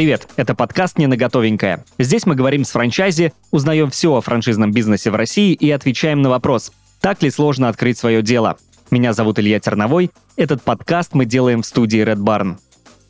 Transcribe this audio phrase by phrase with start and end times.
[0.00, 1.84] Привет, это подкаст «Не на готовенькое».
[1.98, 6.30] Здесь мы говорим с франчайзи, узнаем все о франшизном бизнесе в России и отвечаем на
[6.30, 6.72] вопрос,
[7.02, 8.56] так ли сложно открыть свое дело.
[8.90, 10.10] Меня зовут Илья Терновой.
[10.38, 12.56] Этот подкаст мы делаем в студии Red Barn.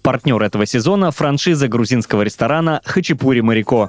[0.02, 3.88] Партнер этого сезона– франшиза грузинского ресторана «Хачапури Марико».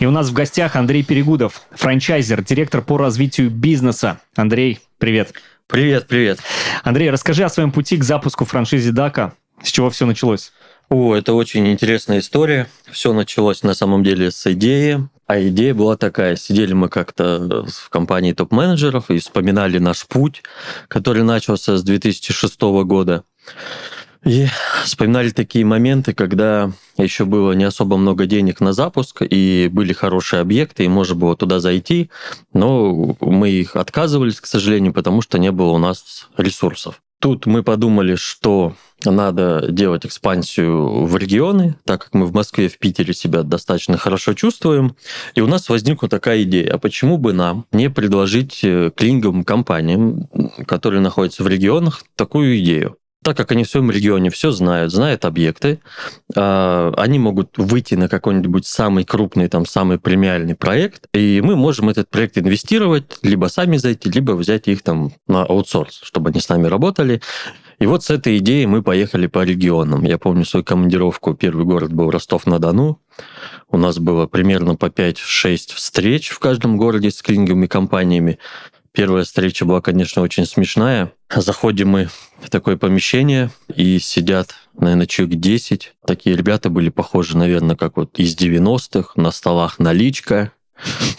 [0.00, 4.18] И у нас в гостях Андрей Перегудов, франчайзер, директор по развитию бизнеса.
[4.34, 5.32] Андрей, привет.
[5.72, 6.38] Привет, привет.
[6.84, 9.32] Андрей, расскажи о своем пути к запуску франшизы Дака.
[9.62, 10.52] С чего все началось?
[10.90, 12.68] О, это очень интересная история.
[12.90, 15.08] Все началось на самом деле с идеи.
[15.26, 16.36] А идея была такая.
[16.36, 20.42] Сидели мы как-то в компании топ-менеджеров и вспоминали наш путь,
[20.88, 23.24] который начался с 2006 года.
[24.24, 24.46] И
[24.84, 30.40] вспоминали такие моменты, когда еще было не особо много денег на запуск, и были хорошие
[30.40, 32.10] объекты, и можно было туда зайти,
[32.52, 37.00] но мы их отказывались, к сожалению, потому что не было у нас ресурсов.
[37.20, 42.78] Тут мы подумали, что надо делать экспансию в регионы, так как мы в Москве, в
[42.78, 44.96] Питере себя достаточно хорошо чувствуем.
[45.36, 50.28] И у нас возникла такая идея, а почему бы нам не предложить э, клининговым компаниям,
[50.66, 52.96] которые находятся в регионах, такую идею?
[53.22, 55.80] Так как они в своем регионе все знают, знают объекты,
[56.34, 61.88] а, они могут выйти на какой-нибудь самый крупный, там, самый премиальный проект, и мы можем
[61.88, 66.48] этот проект инвестировать, либо сами зайти, либо взять их там на аутсорс, чтобы они с
[66.48, 67.20] нами работали.
[67.82, 70.04] И вот с этой идеей мы поехали по регионам.
[70.04, 73.00] Я помню свою командировку, первый город был Ростов-на-Дону.
[73.70, 78.38] У нас было примерно по 5-6 встреч в каждом городе с клининговыми компаниями.
[78.94, 81.12] Первая встреча была, конечно, очень смешная.
[81.34, 82.08] Заходим мы
[82.40, 85.94] в такое помещение, и сидят, наверное, человек 10.
[86.06, 89.12] Такие ребята были похожи, наверное, как вот из 90-х.
[89.16, 90.52] На столах наличка,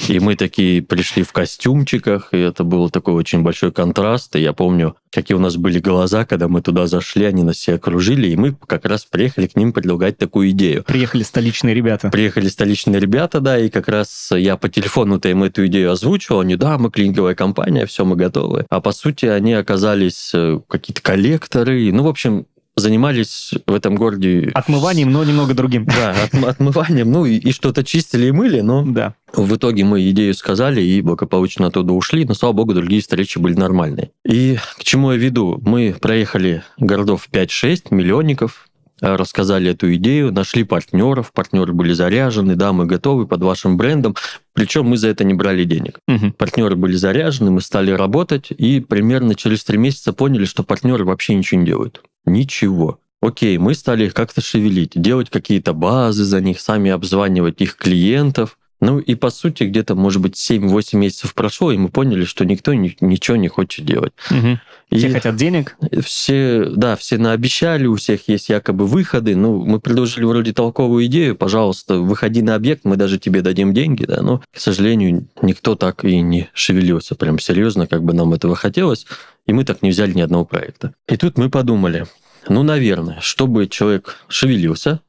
[0.07, 4.35] и мы такие пришли в костюмчиках, и это был такой очень большой контраст.
[4.35, 7.75] И я помню, какие у нас были глаза, когда мы туда зашли, они нас все
[7.75, 10.83] окружили, и мы как раз приехали к ним предлагать такую идею.
[10.83, 12.09] Приехали столичные ребята.
[12.09, 16.55] Приехали столичные ребята, да, и как раз я по телефону-то им эту идею озвучивал, они,
[16.55, 18.65] да, мы клининговая компания, все, мы готовы.
[18.69, 22.45] А по сути они оказались э, какие-то коллекторы, ну, в общем,
[22.75, 24.51] занимались в этом городе...
[24.53, 25.85] Отмыванием, но немного другим.
[25.85, 26.15] Да,
[26.47, 29.15] отмыванием, ну и, и что-то чистили и мыли, но да.
[29.33, 33.53] в итоге мы идею сказали и благополучно оттуда ушли, но, слава богу, другие встречи были
[33.53, 34.11] нормальные.
[34.25, 35.59] И к чему я веду?
[35.63, 38.67] Мы проехали городов 5-6, миллионников,
[39.01, 44.15] э, рассказали эту идею, нашли партнеров, партнеры были заряжены, да, мы готовы под вашим брендом,
[44.53, 45.99] причем мы за это не брали денег.
[46.07, 46.31] Угу.
[46.37, 51.35] Партнеры были заряжены, мы стали работать, и примерно через три месяца поняли, что партнеры вообще
[51.35, 52.01] ничего не делают.
[52.25, 52.99] Ничего.
[53.21, 58.57] Окей, мы стали их как-то шевелить, делать какие-то базы за них, сами обзванивать их клиентов.
[58.83, 62.73] Ну и по сути где-то, может быть, 7-8 месяцев прошло, и мы поняли, что никто
[62.73, 64.11] ни, ничего не хочет делать.
[64.29, 64.59] Угу.
[64.89, 65.77] И все хотят денег?
[66.03, 69.37] Все, да, все наобещали, у всех есть якобы выходы.
[69.37, 74.03] Ну, мы предложили вроде толковую идею, пожалуйста, выходи на объект, мы даже тебе дадим деньги,
[74.03, 78.57] да, но, к сожалению, никто так и не шевелился прям серьезно, как бы нам этого
[78.57, 79.07] хотелось,
[79.47, 80.93] и мы так не взяли ни одного проекта.
[81.07, 82.05] И тут мы подумали,
[82.49, 84.99] ну, наверное, чтобы человек шевелился,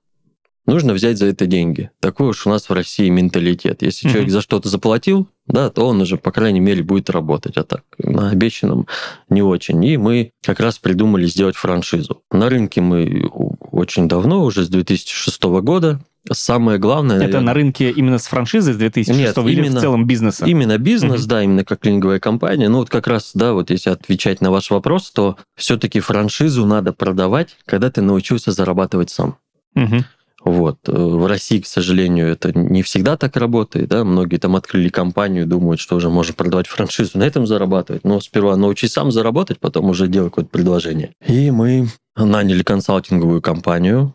[0.67, 1.91] нужно взять за это деньги.
[2.01, 3.83] Такой уж у нас в России менталитет.
[3.83, 4.13] Если mm-hmm.
[4.13, 7.57] человек за что-то заплатил, да, то он уже, по крайней мере, будет работать.
[7.57, 8.87] А так, на обещанном
[9.29, 9.83] не очень.
[9.85, 12.23] И мы как раз придумали сделать франшизу.
[12.31, 13.29] На рынке мы
[13.71, 16.01] очень давно, уже с 2006 года,
[16.33, 17.17] Самое главное...
[17.17, 17.47] Это наверное...
[17.47, 20.47] на рынке именно с франшизой с 2006 Нет, или именно, в целом бизнеса?
[20.47, 21.29] Именно бизнес, mm-hmm.
[21.29, 22.71] да, именно как клининговая компания.
[22.71, 26.95] Ну вот как раз, да, вот если отвечать на ваш вопрос, то все-таки франшизу надо
[26.95, 29.37] продавать, когда ты научился зарабатывать сам.
[29.77, 30.05] Mm-hmm.
[30.45, 30.79] Вот.
[30.89, 33.89] Э, в России, к сожалению, это не всегда так работает.
[33.89, 34.05] Да?
[34.05, 38.05] Многие там открыли компанию, думают, что уже можно продавать франшизу, на этом зарабатывать.
[38.05, 41.15] Но сперва научись сам заработать, потом уже делать какое-то предложение.
[41.27, 44.15] И мы наняли консалтинговую компанию,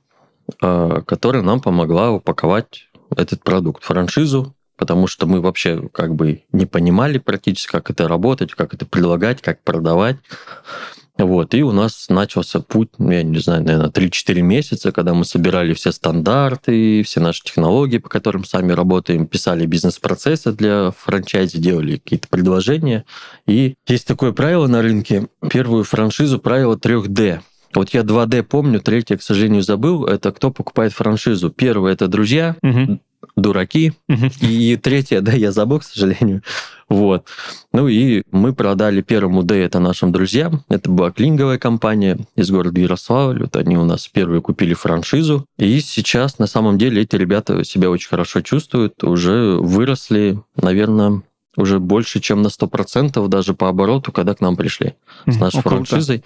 [0.62, 6.68] а, которая нам помогла упаковать этот продукт, франшизу, потому что мы вообще как бы не
[6.68, 10.18] понимали практически, как это работать, как это предлагать, как продавать.
[11.20, 15.26] Вот, и у нас начался путь, ну, я не знаю, наверное, 3-4 месяца, когда мы
[15.26, 21.98] собирали все стандарты, все наши технологии, по которым сами работаем, писали бизнес-процессы для франчайзи, делали
[21.98, 23.04] какие-то предложения.
[23.46, 27.42] И есть такое правило на рынке, первую франшизу правило 3D.
[27.74, 30.06] Вот я 2D помню, третье, к сожалению, забыл.
[30.06, 31.50] Это кто покупает франшизу.
[31.50, 33.00] Первое– это друзья, угу.
[33.36, 33.94] дураки.
[34.08, 34.32] Угу.
[34.42, 36.42] И третье, да, я забыл, к сожалению.
[36.90, 37.28] Вот.
[37.72, 40.64] Ну и мы продали первому D это нашим друзьям.
[40.70, 43.44] Это была клинговая компания из города Ярославль.
[43.44, 45.46] Вот они у нас первые купили франшизу.
[45.60, 49.04] И сейчас на самом деле эти ребята себя очень хорошо чувствуют.
[49.04, 51.22] Уже выросли, наверное,
[51.60, 54.94] уже больше, чем на 100% даже по обороту, когда к нам пришли
[55.28, 55.86] с нашей О, круто.
[55.86, 56.24] франшизой.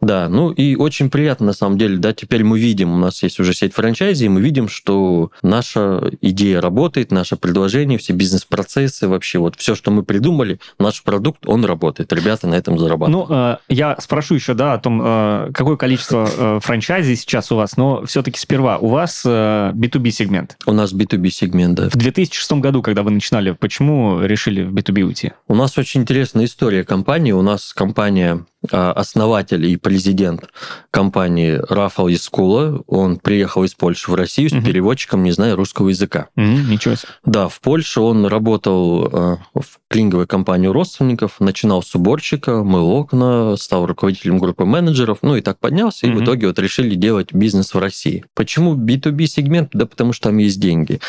[0.00, 3.40] Да, ну и очень приятно на самом деле, да, теперь мы видим, у нас есть
[3.40, 9.38] уже сеть франчайзи, и мы видим, что наша идея работает, наше предложение, все бизнес-процессы, вообще
[9.38, 12.12] вот все, что мы придумали, наш продукт, он работает.
[12.12, 13.28] Ребята на этом зарабатывают.
[13.28, 17.56] Ну, э, я спрошу еще, да, о том, э, какое количество э, франчайзи сейчас у
[17.56, 20.56] вас, но все-таки сперва, у вас э, B2B-сегмент.
[20.66, 21.88] У нас B2B сегмент, да.
[21.88, 25.32] В 2006 году, когда вы начинали, почему решили в B2B уйти?
[25.48, 27.32] У нас очень интересная история компании.
[27.32, 30.48] У нас компания а, основатель и президент
[30.90, 34.64] компании Рафал Искула, он приехал из Польши в Россию с Мгм.
[34.64, 36.28] переводчиком, не зная русского языка.
[36.36, 37.08] М, ничего себе.
[37.26, 42.88] Да, в Польше он работал э, в клининговой компании у родственников, начинал с уборщика, мыл
[42.90, 46.18] окна, стал руководителем группы менеджеров, ну и так поднялся, и Мгм.
[46.20, 48.24] в итоге вот решили делать бизнес в России.
[48.34, 49.70] Почему B2B сегмент?
[49.74, 51.00] Да потому что там есть деньги.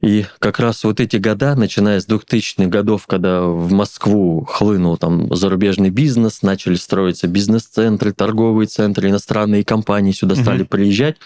[0.00, 5.34] И как раз вот эти года, начиная с 2000-х годов, когда в Москву хлынул там
[5.34, 10.42] зарубежный бизнес, начали строиться бизнес-центры, торговые центры, иностранные компании сюда Мгм.
[10.42, 11.16] стали приезжать,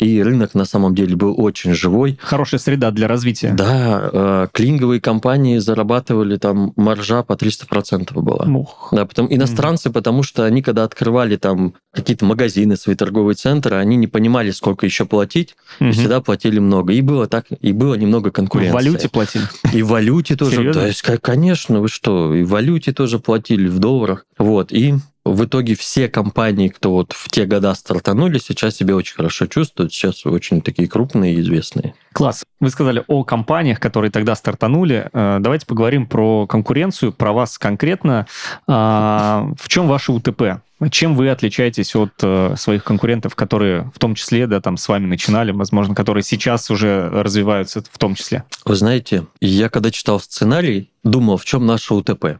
[0.00, 2.18] и рынок на самом деле был очень живой.
[2.22, 3.52] Хорошая среда для развития.
[3.56, 8.46] Да, э, клининговые компании зарабатывали там маржа по 300% была.
[8.46, 8.88] Ух.
[8.92, 13.96] Да, потом иностранцы, потому что они, когда открывали там какие-то магазины, свои торговые центры, они
[13.96, 15.92] не понимали, сколько еще платить, и Мгм.
[15.92, 16.92] всегда платили много.
[16.92, 18.74] И было так, и было немного В конкуренции.
[18.74, 19.44] валюте платили.
[19.72, 20.56] И в валюте тоже.
[20.56, 20.82] Серьезно?
[20.82, 24.26] То есть, конечно, вы что, и в валюте тоже платили, в долларах.
[24.38, 24.94] Вот, и
[25.32, 29.92] в итоге все компании, кто вот в те года стартанули, сейчас себя очень хорошо чувствуют,
[29.92, 31.94] сейчас очень такие крупные и известные.
[32.12, 32.44] Класс.
[32.58, 35.08] Вы сказали о компаниях, которые тогда стартанули.
[35.12, 38.26] Э, Давайте поговорим про конкуренцию, про вас конкретно.
[38.66, 40.60] А, В чем ваше УТП?
[40.90, 45.06] Чем вы отличаетесь от э, своих конкурентов, которые в том числе, да, там с вами
[45.06, 48.44] начинали, возможно, которые сейчас уже развиваются в том числе?
[48.64, 52.38] Вы знаете, я когда читал сценарий, думал, в чем наше УТП.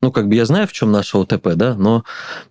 [0.00, 2.04] Ну, как бы я знаю, в чем наше УТП, да, но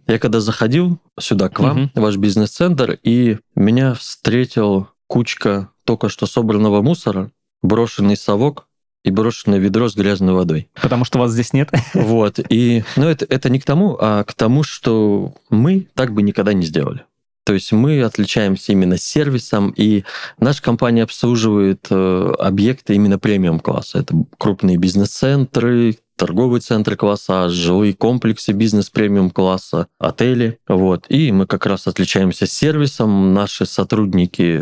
[0.05, 6.25] я когда заходил сюда к вам, в ваш бизнес-центр, и меня встретил кучка только что
[6.25, 8.67] собранного мусора, брошенный совок
[9.05, 10.69] и брошенное ведро с грязной водой.
[10.81, 11.71] Потому что вас здесь нет.
[11.93, 16.21] Вот, и, ну, это, это не к тому, а к тому, что мы так бы
[16.23, 17.05] никогда не сделали.
[17.45, 20.03] То есть мы отличаемся именно сервисом, и
[20.37, 23.99] наша компания обслуживает э, объекты именно премиум-класса.
[23.99, 30.59] Это крупные бизнес-центры, торговые центры класса, жилые комплексы бизнес-премиум-класса, отели.
[30.67, 31.05] Вот.
[31.07, 33.33] И мы как раз отличаемся сервисом.
[33.33, 34.61] Наши сотрудники,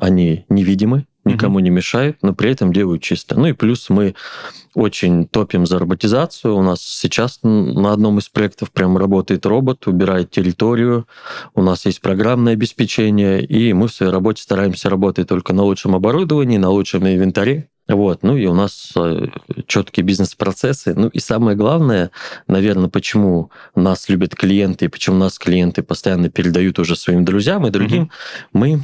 [0.00, 3.38] они невидимы, никому не мешают, но при этом делают чисто.
[3.38, 4.14] Ну и плюс мы
[4.74, 6.56] очень топим за роботизацию.
[6.56, 11.06] У нас сейчас на одном из проектов прям работает робот, убирает территорию.
[11.54, 15.94] У нас есть программное обеспечение, и мы в своей работе стараемся работать только на лучшем
[15.94, 17.68] оборудовании, на лучшем инвентаре.
[17.88, 18.94] Вот, ну и у нас
[19.66, 20.94] четкие бизнес-процессы.
[20.94, 22.12] Ну и самое главное,
[22.46, 27.70] наверное, почему нас любят клиенты и почему нас клиенты постоянно передают уже своим друзьям и
[27.70, 28.10] другим, Мгм.
[28.52, 28.80] мы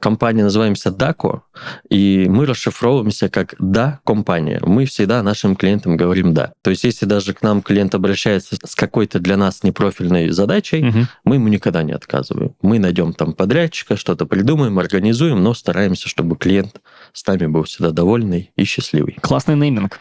[0.00, 1.40] компания называемся DACO,
[1.88, 4.60] и мы расшифровываемся как «да» компания.
[4.64, 6.52] Мы всегда нашим клиентам говорим «да».
[6.62, 11.08] То есть если даже к нам клиент обращается с какой-то для нас непрофильной задачей, Мгм.
[11.24, 12.54] мы ему никогда не отказываем.
[12.62, 16.80] Мы найдем там подрядчика, что-то придумаем, организуем, но стараемся, чтобы клиент
[17.12, 19.16] с нами был всегда довольный и счастливый.
[19.20, 19.98] Классный нейминг.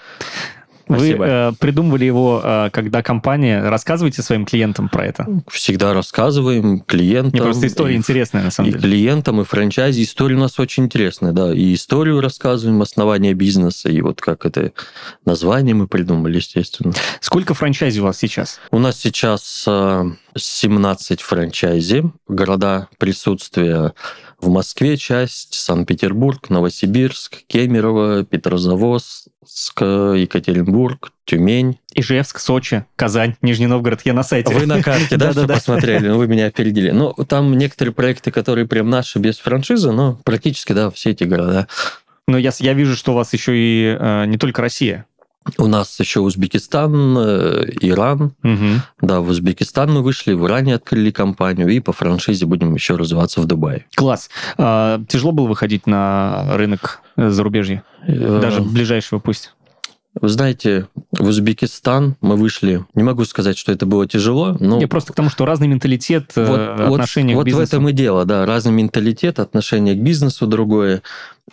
[0.88, 1.26] Вы Спасибо.
[1.26, 3.70] э, придумывали его, э, когда компания...
[3.70, 5.28] Рассказывайте своим клиентам про это.
[5.50, 7.32] Всегда рассказываем клиентам.
[7.32, 8.84] Мне просто история и интересная, на самом и деле.
[8.84, 10.04] клиентам, и франчайзи.
[10.04, 11.54] История у нас очень интересная, да.
[11.54, 14.74] И историю рассказываем, основания бизнеса, и вот как это
[15.26, 16.94] название мы придумали, естественно.
[17.20, 18.60] Сколько франчайзи у вас сейчас?
[18.72, 20.04] У нас сейчас э,
[20.36, 23.94] 17 франчайзи, города присутствия
[24.40, 28.24] в Москве часть, Санкт-Петербург, Новосибирск, Кемерово,
[29.46, 31.78] Петрозаводск, Екатеринбург, Тюмень.
[31.94, 34.02] Ижевск, Сочи, Казань, Нижний Новгород.
[34.04, 34.54] Я на сайте.
[34.54, 35.54] Вы на карте, да, Да-да-да.
[35.54, 36.08] посмотрели?
[36.10, 36.92] Ну, Вы меня опередили.
[36.92, 41.68] Ну, там некоторые проекты, которые прям наши без франшизы, но практически, да, все эти города.
[42.28, 45.06] Но я, с- я вижу, что у вас еще и э, не только Россия.
[45.58, 48.34] У нас еще Узбекистан, э, Иран.
[48.42, 48.82] Мгм.
[49.02, 53.42] Да, в Узбекистан мы вышли, в Иране открыли компанию, и по франшизе будем еще развиваться
[53.42, 53.86] в Дубае.
[53.96, 54.30] Класс.
[54.58, 57.84] А, тяжело было выходить на рынок э, зарубежья?
[58.08, 59.54] Э, Даже ближайшего пусть.
[60.20, 64.80] Вы знаете, в Узбекистан мы вышли, не могу сказать, что это было тяжело, но...
[64.80, 67.66] Я просто к тому, что разный менталитет, вот, вот- отношение вот к бизнесу.
[67.66, 71.02] в этом и дело, да, разный менталитет, отношение к бизнесу другое,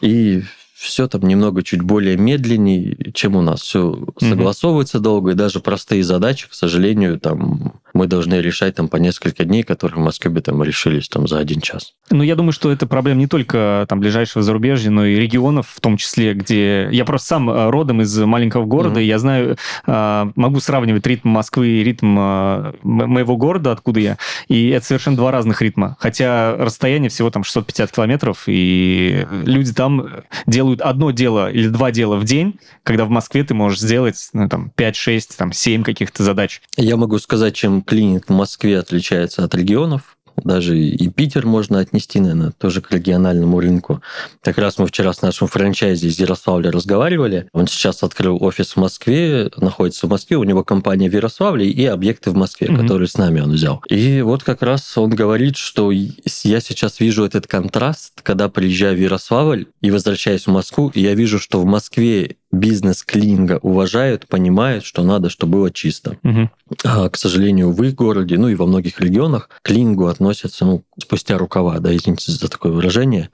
[0.00, 0.44] и
[0.83, 3.61] все там немного чуть более медленнее, чем у нас.
[3.62, 8.96] Все согласовывается долго, и даже простые задачи, к сожалению, там мы должны решать там по
[8.96, 11.94] несколько дней, которые в Москве бы там решились там за один час.
[12.11, 15.80] Ну, я думаю, что это проблема не только там ближайшего зарубежья, но и регионов, в
[15.80, 16.88] том числе, где...
[16.90, 19.04] Я просто сам э, родом из маленького города, mm-hmm.
[19.04, 19.56] и я знаю,
[19.87, 24.18] э, могу сравнивать ритм Москвы и ритм э, моего города, откуда я,
[24.49, 25.96] и это совершенно два разных ритма.
[26.00, 30.06] Хотя расстояние всего там 650 километров, и люди там
[30.46, 34.49] делают одно дело или два дела в день, когда в Москве ты можешь сделать ну,
[34.49, 36.61] там 5, 6, там 7 каких-то задач.
[36.76, 42.21] Я могу сказать, чем клиник в Москве отличается от регионов даже и Питер можно отнести,
[42.21, 44.03] наверное, тоже к региональному рынку.
[44.43, 47.49] Как раз мы вчера с нашим франчайзи из Ярославля разговаривали.
[47.53, 51.85] Он сейчас открыл офис в Москве, находится в Москве, у него компания в Ярославле и
[51.87, 52.81] объекты в Москве, mm-hmm.
[52.81, 53.83] которые с нами он взял.
[53.89, 59.01] И вот как раз он говорит, что я сейчас вижу этот контраст, когда приезжаю в
[59.01, 64.85] Ярославль и возвращаюсь в Москву, и я вижу, что в Москве бизнес клининга уважают, понимают,
[64.85, 66.18] что надо, чтобы было чисто.
[66.23, 66.50] Угу.
[66.85, 70.85] А, к сожалению, в их городе, ну и во многих регионах, к клинингу относятся ну,
[71.00, 73.30] спустя рукава, да, извините за такое выражение.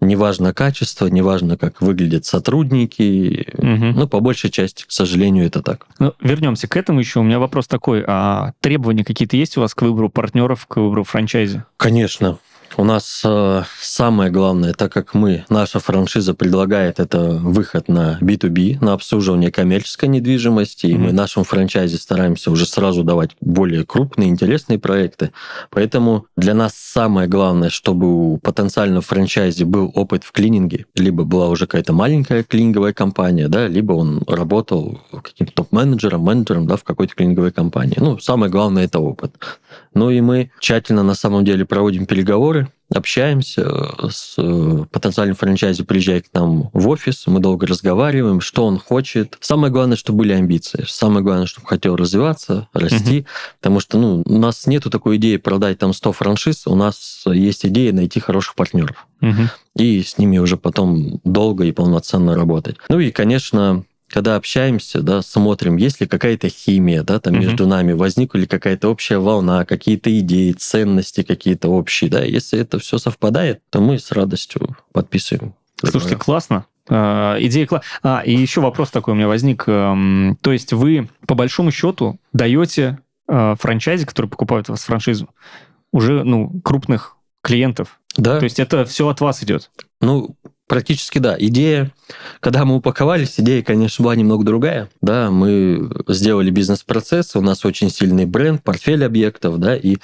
[0.00, 3.48] Неважно качество, неважно, как выглядят сотрудники.
[3.54, 3.98] Угу.
[3.98, 5.86] Ну, по большей части, к сожалению, это так.
[5.98, 7.20] Ну, вернемся к этому еще.
[7.20, 8.04] У меня вопрос такой.
[8.06, 11.64] А требования какие-то есть у вас к выбору партнеров, к выбору франчайзи?
[11.78, 12.38] Конечно.
[12.78, 18.76] У нас э, самое главное, так как мы, наша франшиза предлагает это выход на B2B,
[18.80, 20.90] на обслуживание коммерческой недвижимости, mm-hmm.
[20.90, 25.32] и мы нашему франчайзе стараемся уже сразу давать более крупные, интересные проекты.
[25.70, 31.48] Поэтому для нас самое главное, чтобы у потенциального франчайзи был опыт в клининге, либо была
[31.48, 37.16] уже какая-то маленькая клининговая компания, да, либо он работал каким-то топ-менеджером, менеджером да, в какой-то
[37.16, 37.96] клининговой компании.
[37.98, 39.34] Ну, самое главное– это опыт.
[39.94, 43.66] Ну и мы тщательно на самом деле проводим переговоры, общаемся
[44.10, 49.36] с э, потенциальным франчайзи, приезжает к нам в офис, мы долго разговариваем, что он хочет.
[49.40, 50.84] Самое главное, чтобы были амбиции.
[50.88, 53.20] Самое главное, чтобы хотел развиваться, расти.
[53.20, 53.26] Угу.
[53.60, 57.66] Потому что ну, у нас нету такой идеи продать там 100 франшиз, у нас есть
[57.66, 59.06] идея найти хороших партнеров.
[59.20, 59.42] Угу.
[59.76, 62.76] И с ними уже потом долго и полноценно работать.
[62.88, 67.38] Ну и, конечно, когда общаемся, да, смотрим, есть ли какая-то химия, да, там mm-hmm.
[67.38, 72.78] между нами, возникла ли какая-то общая волна, какие-то идеи, ценности какие-то общие, да, если это
[72.78, 75.54] все совпадает, то мы с радостью подписываем.
[75.82, 76.66] Слушайте, классно.
[76.88, 77.84] Uh, идея класс.
[78.02, 79.68] А, и еще вопрос такой у меня возник.
[79.68, 82.98] Um, то есть вы, по большому счету, даете
[83.30, 85.28] uh, франчайзе, которые покупают у вас франшизу,
[85.92, 88.00] уже, ну, крупных клиентов.
[88.16, 88.38] Да.
[88.38, 89.70] То есть это все от вас идет.
[90.00, 90.34] Ну,
[90.68, 91.34] Практически да.
[91.38, 91.90] Идея,
[92.40, 94.90] когда мы упаковались, идея, конечно, была немного другая.
[95.00, 99.96] Да, мы сделали бизнес-процесс, у нас очень сильный бренд, портфель объектов, да, и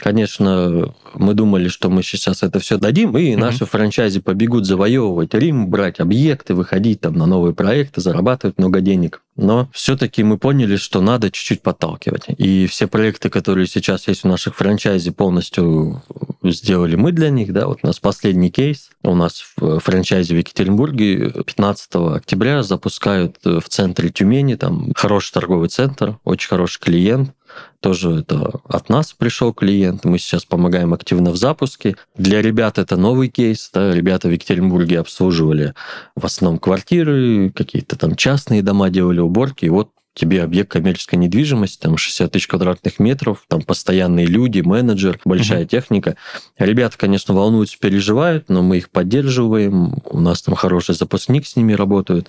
[0.00, 3.36] Конечно, мы думали, что мы сейчас это все дадим, и mm-hmm.
[3.36, 9.22] наши франчайзи побегут завоевывать Рим, брать объекты, выходить там на новые проекты, зарабатывать много денег.
[9.36, 12.26] Но все-таки мы поняли, что надо чуть-чуть подталкивать.
[12.36, 16.02] И все проекты, которые сейчас есть у наших франчайзи, полностью
[16.42, 17.52] сделали мы для них.
[17.52, 17.66] Да?
[17.66, 18.90] Вот у нас последний кейс.
[19.02, 25.68] У нас в франчайзе в Екатеринбурге 15 октября запускают в центре Тюмени, там хороший торговый
[25.68, 27.32] центр, очень хороший клиент,
[27.80, 31.96] тоже это от нас пришел клиент, мы сейчас помогаем активно в запуске.
[32.16, 35.74] Для ребят это новый кейс, да, ребята в Екатеринбурге обслуживали
[36.14, 41.78] в основном квартиры, какие-то там частные дома делали уборки, и вот тебе объект коммерческой недвижимости,
[41.80, 45.68] там 60 тысяч квадратных метров, там постоянные люди, менеджер, большая uh-huh.
[45.68, 46.16] техника.
[46.58, 51.72] Ребята, конечно, волнуются, переживают, но мы их поддерживаем, у нас там хороший запускник с ними
[51.72, 52.28] работает.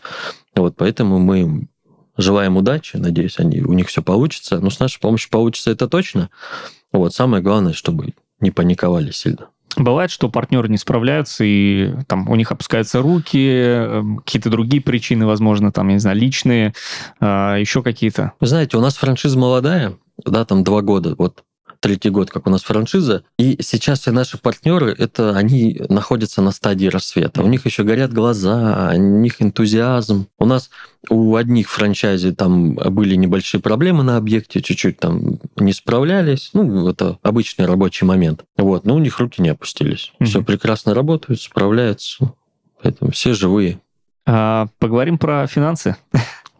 [0.56, 1.68] Вот поэтому мы
[2.18, 4.60] Желаем удачи, надеюсь, они, у них все получится.
[4.60, 6.30] Но с нашей помощью получится это точно.
[6.92, 9.50] Вот, самое главное, чтобы не паниковали сильно.
[9.78, 15.26] Бывает, что партнеры не справляются, и там у них опускаются руки, эм, какие-то другие причины,
[15.26, 16.74] возможно, там, я не знаю, личные,
[17.22, 18.34] а, еще какие-то.
[18.42, 19.94] Вы знаете, у нас франшиза молодая,
[20.26, 21.16] да, там два года.
[21.18, 21.44] Вот
[21.82, 23.24] третий год, как у нас франшиза.
[23.38, 27.42] И сейчас все наши партнеры, это они находятся на стадии рассвета.
[27.44, 30.28] У них еще горят глаза, у них энтузиазм.
[30.40, 30.70] У нас
[31.10, 36.52] у одних франчайзи там были небольшие проблемы на объекте, чуть-чуть там не справлялись.
[36.54, 38.46] Ну, это обычный рабочий момент.
[38.56, 40.14] Вот, но у них руки не опустились.
[40.20, 40.26] Mm-hmm.
[40.26, 42.34] Все прекрасно работают, справляются.
[42.82, 43.80] Поэтому все живые.
[44.26, 45.96] А, поговорим про финансы.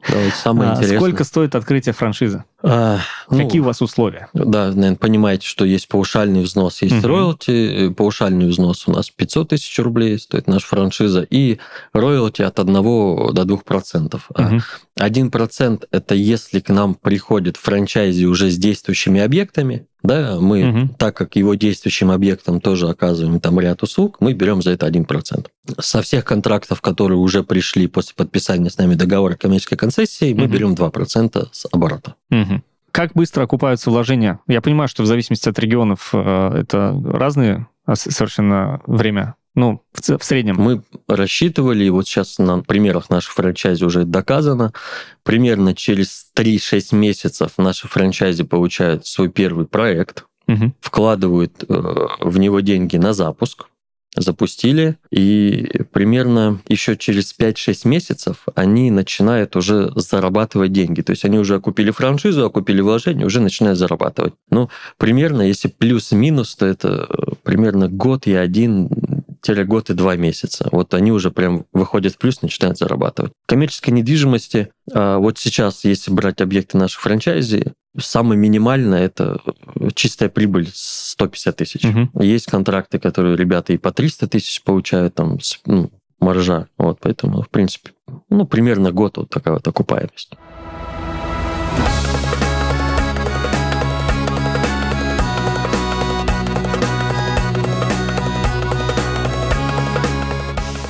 [0.10, 0.98] Давайте, самое а, интересное.
[0.98, 2.44] Сколько стоит открытие франшизы?
[2.64, 3.00] А,
[3.30, 4.28] ну, Какие у вас условия?
[4.34, 7.08] Да, наверное, понимаете, что есть паушальный взнос, есть угу.
[7.08, 7.90] роялти.
[7.90, 11.60] Паушальный взнос у нас 500 тысяч рублей стоит наша франшиза, и
[11.94, 14.20] роялти от 1 до 2%.
[14.30, 14.62] Угу.
[15.00, 20.96] 1% это если к нам приходит франчайзи уже с действующими объектами, да, мы, угу.
[20.98, 25.48] так как его действующим объектам тоже оказываем там ряд услуг, мы берем за это 1%.
[25.80, 30.54] Со всех контрактов, которые уже пришли после подписания с нами договора коммерческой концессии, мы угу.
[30.54, 32.16] берем 2% с оборота.
[32.32, 32.51] Угу.
[32.92, 34.40] Как быстро окупаются вложения?
[34.48, 39.36] Я понимаю, что в зависимости от регионов э, это разные совершенно время.
[39.54, 40.56] Ну, в, в среднем.
[40.58, 44.72] Мы рассчитывали, и вот сейчас на примерах наших франчайзи уже доказано,
[45.24, 50.74] примерно через 3-6 месяцев наши франчайзи получают свой первый проект, угу.
[50.80, 53.66] вкладывают э, в него деньги на запуск,
[54.16, 61.02] запустили, и примерно еще через 5-6 месяцев они начинают уже зарабатывать деньги.
[61.02, 64.34] То есть они уже окупили франшизу, окупили вложения, уже начинают зарабатывать.
[64.50, 67.08] Ну, примерно, если плюс-минус, то это
[67.44, 68.90] примерно год и один
[69.66, 70.70] год и два месяца.
[70.72, 73.34] Вот они уже прям выходят в плюс, начинают зарабатывать.
[73.48, 79.42] Коммерческой недвижимости, а, вот сейчас, если брать объекты наших франчайзи, самое минимальное это
[79.94, 81.86] чистая прибыль 150 тысяч.
[81.86, 82.24] Угу.
[82.24, 86.68] Есть контракты, которые ребята и по 300 тысяч получают, там, ну, маржа.
[86.78, 87.92] Вот, поэтому, в принципе,
[88.30, 90.34] ну, примерно год вот такая вот окупаемость.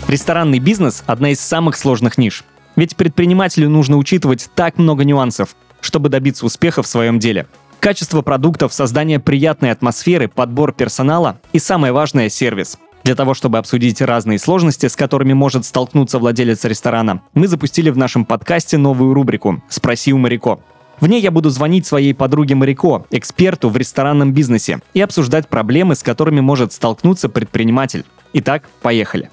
[0.08, 2.44] Ресторанный бизнес– одна из самых сложных ниш.
[2.76, 7.48] Ведь предпринимателю нужно учитывать так много нюансов, чтобы добиться успеха в своем деле.
[7.80, 12.78] Качество продуктов, создание приятной атмосферы, подбор персонала и самое важное– сервис.
[13.04, 17.98] Для того, чтобы обсудить разные сложности, с которыми может столкнуться владелец ресторана, мы запустили в
[17.98, 20.60] нашем подкасте новую рубрику «Спроси у Марико».
[21.00, 25.96] В ней я буду звонить своей подруге Марико, эксперту в ресторанном бизнесе, и обсуждать проблемы,
[25.96, 28.06] с которыми может столкнуться предприниматель.
[28.34, 29.32] Итак, поехали.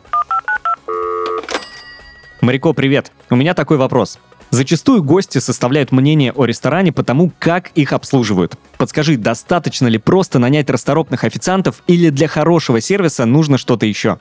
[2.41, 3.13] Марико, привет.
[3.29, 4.19] У меня такой вопрос.
[4.51, 8.55] Зачастую гости составляют мнение о ресторане по тому, как их обслуживают.
[8.79, 14.19] Подскажи, достаточно ли просто нанять расторопных официантов или для хорошего сервиса нужно что-то еще?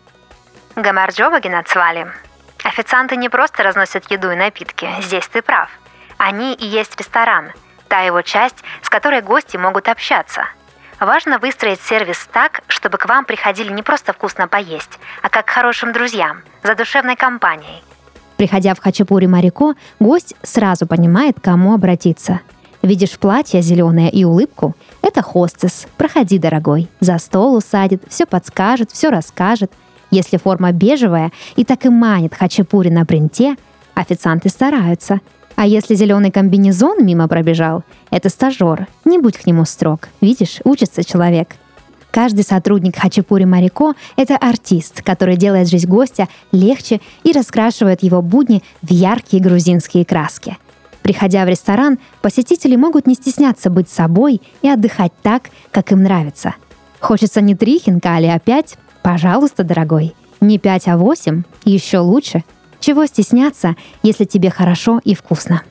[0.76, 2.08] Гамарджова Геннадсвали.
[2.64, 5.70] Официанты не просто разносят еду и напитки, здесь ты прав.
[6.18, 7.54] Они и есть ресторан,
[7.88, 10.46] та его часть, с которой гости могут общаться.
[11.00, 15.52] Важно выстроить сервис так, чтобы к вам приходили не просто вкусно поесть, а как к
[15.52, 17.82] хорошим друзьям, за душевной компанией–
[18.38, 22.42] Приходя в Хачапури Марико, гость сразу понимает, к кому обратиться.
[22.84, 24.76] Видишь платье зеленое и улыбку?
[25.02, 25.88] Это хостес.
[25.98, 26.88] Проходи, дорогой.
[27.00, 29.72] За стол усадит, все подскажет, все расскажет.
[30.12, 33.56] Если форма бежевая и так и манит хачапури на принте,
[33.96, 35.20] официанты стараются.
[35.56, 38.88] А если зеленый комбинезон мимо пробежал, это стажер.
[39.06, 40.10] Не будь к нему строг.
[40.22, 41.56] Видишь, учится человек–
[42.18, 48.64] Каждый сотрудник Хачапури Марико— это артист, который делает жизнь гостя легче и раскрашивает его будни
[48.82, 50.58] в яркие грузинские краски.
[51.04, 56.56] Приходя в ресторан, посетители могут не стесняться быть собой и отдыхать так, как им нравится.
[57.00, 58.80] Хочется не три хинкали, а пять?
[59.04, 60.16] Пожалуйста, дорогой.
[60.42, 61.44] Не пять, а восемь?
[61.66, 62.44] Еще лучше.
[62.80, 65.62] Чего стесняться, если тебе хорошо и вкусно?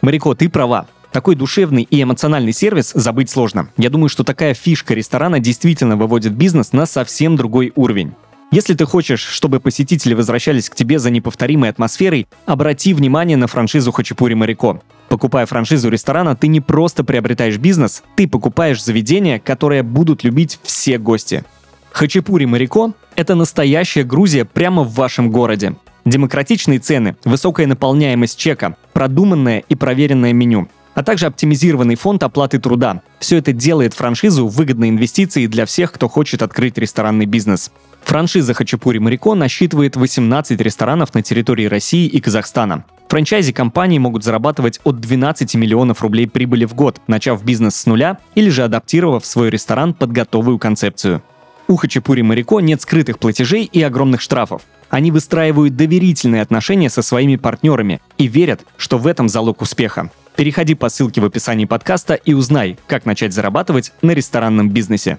[0.00, 0.86] Марико, ты права.
[1.12, 3.70] Такой душевный и эмоциональный сервис забыть сложно.
[3.76, 8.12] Я думаю, что такая фишка ресторана действительно выводит бизнес на совсем другой уровень.
[8.50, 13.92] Если ты хочешь, чтобы посетители возвращались к тебе за неповторимой атмосферой, обрати внимание на франшизу
[13.92, 14.80] Хачапури Марико.
[15.10, 20.96] Покупая франшизу ресторана, ты не просто приобретаешь бизнес, ты покупаешь заведение, которое будут любить все
[20.96, 21.44] гости.
[21.92, 25.74] Хачапури Марико– это настоящая Грузия прямо в вашем городе.
[26.06, 33.02] Демократичные цены, высокая наполняемость чека, продуманное и проверенное меню– а также оптимизированный фонд оплаты труда.
[33.20, 37.70] Все это делает франшизу выгодной инвестицией для всех, кто хочет открыть ресторанный бизнес.
[38.02, 42.84] Франшиза Хачапури Марико насчитывает 18 ресторанов на территории России и Казахстана.
[43.10, 48.18] Франчайзи компании могут зарабатывать от 12 миллионов рублей прибыли в год, начав бизнес с нуля
[48.34, 51.22] или же адаптировав свой ресторан под готовую концепцию.
[51.68, 54.62] У Хачапури Марико нет скрытых платежей и огромных штрафов.
[54.90, 60.10] Они выстраивают доверительные отношения со своими партнерами и верят, что в этом залог успеха.
[60.38, 65.18] Переходи по ссылке в описании подкаста и узнай, как начать зарабатывать на ресторанном бизнесе.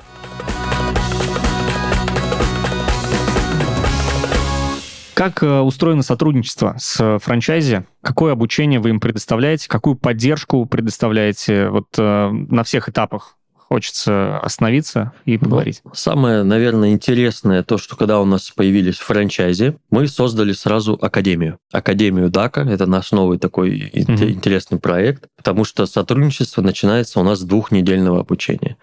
[5.14, 7.84] Как э, устроено сотрудничество с франчайзи?
[8.02, 9.68] Какое обучение вы им предоставляете?
[9.68, 13.36] Какую поддержку предоставляете вот э, на всех этапах
[13.70, 15.82] хочется остановиться и ну, поговорить.
[15.86, 21.60] Ну, самое, наверное, интересное то, что когда у нас появились франчайзи, мы создали сразу академию.
[21.72, 24.32] Академию ДАКа, это наш новый такой mm-hmm.
[24.32, 28.78] интересный проект, потому что сотрудничество начинается у нас с двухнедельного обучения.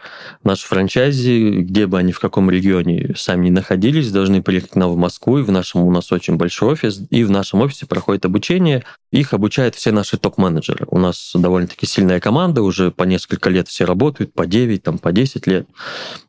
[0.44, 4.92] Наши франчайзи, где бы они в каком регионе сами не находились, должны приехать к нам
[4.92, 8.24] в Москву, и в нашем у нас очень большой офис, и в нашем офисе проходит
[8.24, 8.84] обучение,
[9.18, 10.86] их обучают все наши топ-менеджеры.
[10.90, 15.12] У нас довольно-таки сильная команда, уже по несколько лет все работают, по 9, там, по
[15.12, 15.66] 10 лет.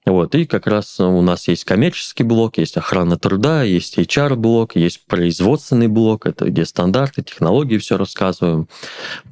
[0.06, 0.34] Вот.
[0.36, 5.88] И как раз у нас есть коммерческий блок, есть охрана труда, есть HR-блок, есть производственный
[5.88, 8.67] блок, это где стандарты, технологии все рассказываем.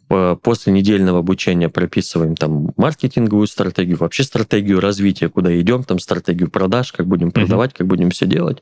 [0.08, 6.92] После недельного обучения прописываем там маркетинговую стратегию, вообще стратегию развития, куда идем, там стратегию продаж,
[6.92, 7.78] как будем продавать, mm-hmm.
[7.78, 8.62] как будем все делать.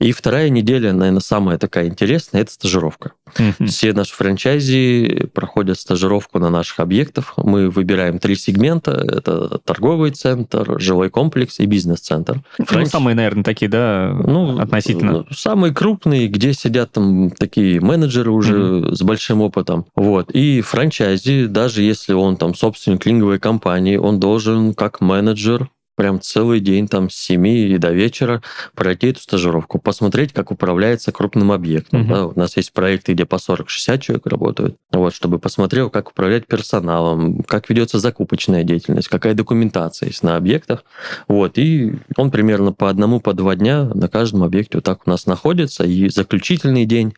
[0.00, 3.12] И вторая неделя, наверное, самая такая интересная, это стажировка.
[3.36, 3.66] Mm-hmm.
[3.66, 7.34] Все наши франчайзи проходят стажировку на наших объектах.
[7.36, 8.92] Мы выбираем три сегмента.
[8.92, 12.42] Это торговый центр, жилой комплекс и бизнес-центр.
[12.58, 12.90] Ну, Франч...
[12.90, 15.12] самые, наверное, такие, да, ну, относительно?
[15.12, 18.94] Ну, самые крупные, где сидят там такие менеджеры уже mm-hmm.
[18.94, 19.86] с большим опытом.
[19.96, 20.30] Вот.
[20.30, 26.60] И франчайзи, даже если он там собственник линговой компании, он должен как менеджер прям целый
[26.60, 28.40] день там с 7 до вечера
[28.76, 32.02] пройти эту стажировку, посмотреть, как управляется крупным объектом.
[32.02, 32.08] Угу.
[32.08, 34.76] Да, у нас есть проекты, где по 40-60 человек работают.
[34.92, 40.84] Вот, чтобы посмотрел, как управлять персоналом, как ведется закупочная деятельность, какая документация есть на объектах.
[41.26, 45.10] Вот, и он примерно по одному, по два дня на каждом объекте вот так у
[45.10, 45.82] нас находится.
[45.82, 47.14] И заключительный день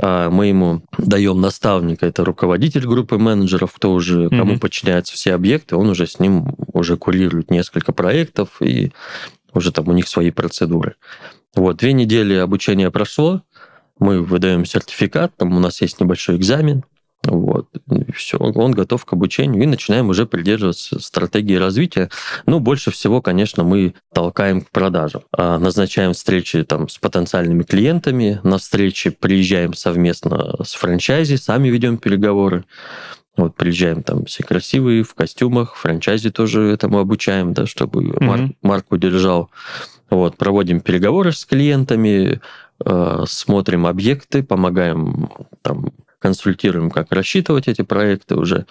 [0.00, 4.60] мы ему даем наставника, это руководитель группы менеджеров, кто уже, кому mm-hmm.
[4.60, 8.92] подчиняются все объекты, он уже с ним уже курирует несколько проектов, и
[9.52, 10.94] уже там у них свои процедуры.
[11.54, 13.42] Вот, две недели обучения прошло,
[13.98, 16.84] мы выдаем сертификат, там у нас есть небольшой экзамен,
[17.24, 17.68] вот.
[18.18, 22.10] Все, он готов к обучению, и начинаем уже придерживаться стратегии развития.
[22.46, 25.22] Ну, больше всего, конечно, мы толкаем к продажам.
[25.32, 31.96] А назначаем встречи там, с потенциальными клиентами, на встречи приезжаем совместно с франчайзи, сами ведем
[31.96, 32.64] переговоры.
[33.36, 38.24] Вот приезжаем там все красивые, в костюмах, франчайзи тоже этому обучаем, да, чтобы mm-hmm.
[38.24, 39.50] марк, марку держал.
[40.10, 42.40] Вот, проводим переговоры с клиентами,
[42.84, 45.30] э, смотрим объекты, помогаем
[45.62, 48.66] там консультируем, как рассчитывать эти проекты уже.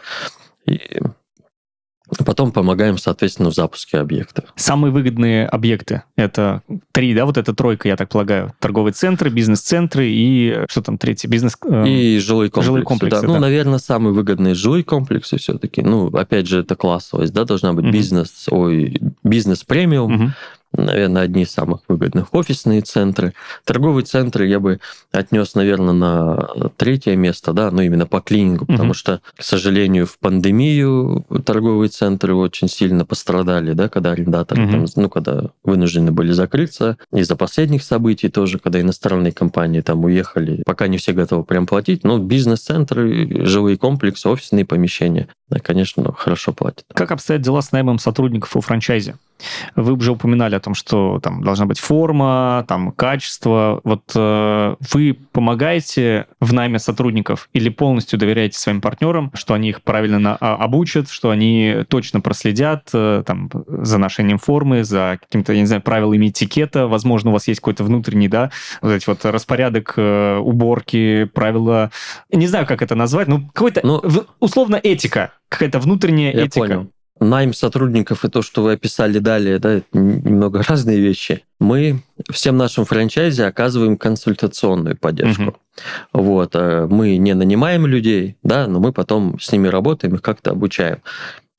[0.66, 1.00] И
[2.26, 4.46] Потом помогаем, соответственно, в запуске объекта.
[4.56, 6.62] Самые выгодные объекты– это
[6.94, 8.54] три, да, вот эта тройка, я так полагаю.
[8.60, 11.28] Торговые центры, бизнес-центры и что там третий?
[11.28, 11.58] Бизнес...
[11.66, 12.66] Э, и жилой комплекс.
[12.66, 13.22] Жилой комплекс да.
[13.22, 13.28] да.
[13.28, 15.82] Ну, наверное, самые выгодные жилые комплексы все-таки.
[15.82, 17.94] Ну, опять же, это классовость, да, должна быть угу.
[17.94, 20.16] бизнес, ой, бизнес-премиум.
[20.16, 20.32] Угу
[20.74, 22.34] наверное, одни из самых выгодных.
[22.34, 23.34] Офисные центры.
[23.66, 24.80] Торговые центры я бы
[25.12, 28.74] отнес, наверное, на третье место, да, ну именно по клинингу, угу.
[28.74, 34.72] потому что, к сожалению, в пандемию торговые центры очень сильно пострадали, да, когда арендаторы, угу.
[34.72, 36.98] там, ну, когда вынуждены были закрыться.
[37.14, 42.04] Из-за последних событий тоже, когда иностранные компании там уехали, пока не все готовы прям платить,
[42.04, 46.86] но бизнес-центры, жилые комплексы, офисные помещения, да, конечно, хорошо платят.
[46.94, 49.16] Как обстоят дела с наймом сотрудников у франчайзи?
[49.76, 53.82] Вы уже упоминали о том, что там должна быть форма, там качество.
[53.84, 59.82] Вот э, вы помогаете в найме сотрудников или полностью доверяете своим партнерам, что они их
[59.82, 65.54] правильно на, а, обучат, что они точно проследят э, там за ношением формы, за каким-то,
[65.54, 66.88] я не знаю, правилами этикета.
[66.88, 71.92] Возможно, у вас есть какой-то внутренний, да, вот эти вот распорядок э, уборки, правила,
[72.32, 74.02] не знаю, как это назвать, ну какой-то ну,
[74.40, 76.60] условно этика, какая-то внутренняя я этика.
[76.60, 81.44] Понял найм сотрудников и то, что вы описали далее, да, это немного разные вещи.
[81.60, 82.02] Мы
[82.32, 85.44] всем нашим франчайзе оказываем консультационную поддержку.
[85.44, 85.58] Угу.
[86.14, 90.52] Вот, э, мы не нанимаем людей, да, но мы потом с ними работаем, их как-то
[90.52, 91.00] обучаем.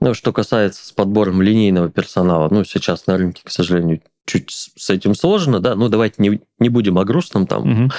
[0.00, 4.90] Ну, что касается с подбором линейного персонала, ну, сейчас на рынке, к сожалению, чуть с
[4.90, 7.84] этим сложно, да, ну, давайте не, не будем о грустном там.
[7.84, 7.90] Угу.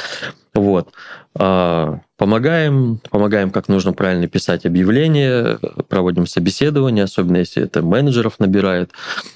[0.59, 0.93] Вот.
[1.37, 8.91] А, помогаем, помогаем, как нужно правильно писать объявления, проводим собеседования, особенно если это менеджеров набирает.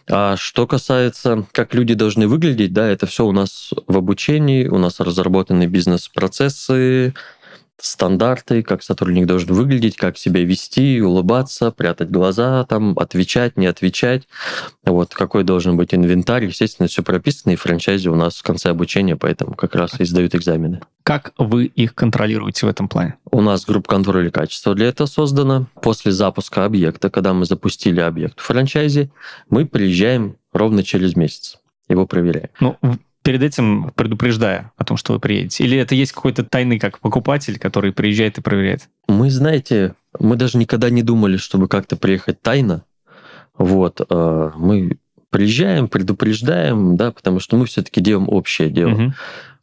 [0.09, 4.77] А что касается, как люди должны выглядеть, да, это все у нас в обучении, у
[4.77, 7.13] нас разработаны бизнес-процессы,
[7.79, 14.27] стандарты, как сотрудник должен выглядеть, как себя вести, улыбаться, прятать глаза, там, отвечать, не отвечать.
[14.85, 16.45] Вот какой должен быть инвентарь.
[16.45, 20.35] Естественно, все прописано, и франчайзи у нас в конце обучения, поэтому как раз и сдают
[20.35, 20.81] экзамены.
[21.03, 23.15] Как вы их контролируете в этом плане?
[23.29, 25.67] У нас группа контроля качества для этого создана.
[25.81, 29.11] После запуска объекта, когда мы запустили объект в франчайзе,
[29.49, 31.57] мы приезжаем ровно через месяц
[31.89, 32.49] его проверяем.
[32.59, 32.77] Ну,
[33.23, 35.63] перед этим предупреждая о том, что вы приедете?
[35.63, 38.89] Или это есть какой-то тайный как покупатель, который приезжает и проверяет?
[39.07, 42.83] Мы, знаете, мы даже никогда не думали, чтобы как-то приехать тайно.
[43.57, 44.97] Вот, э, мы
[45.29, 48.91] приезжаем, предупреждаем, да, потому что мы все-таки делаем общее дело.
[48.91, 49.13] Угу.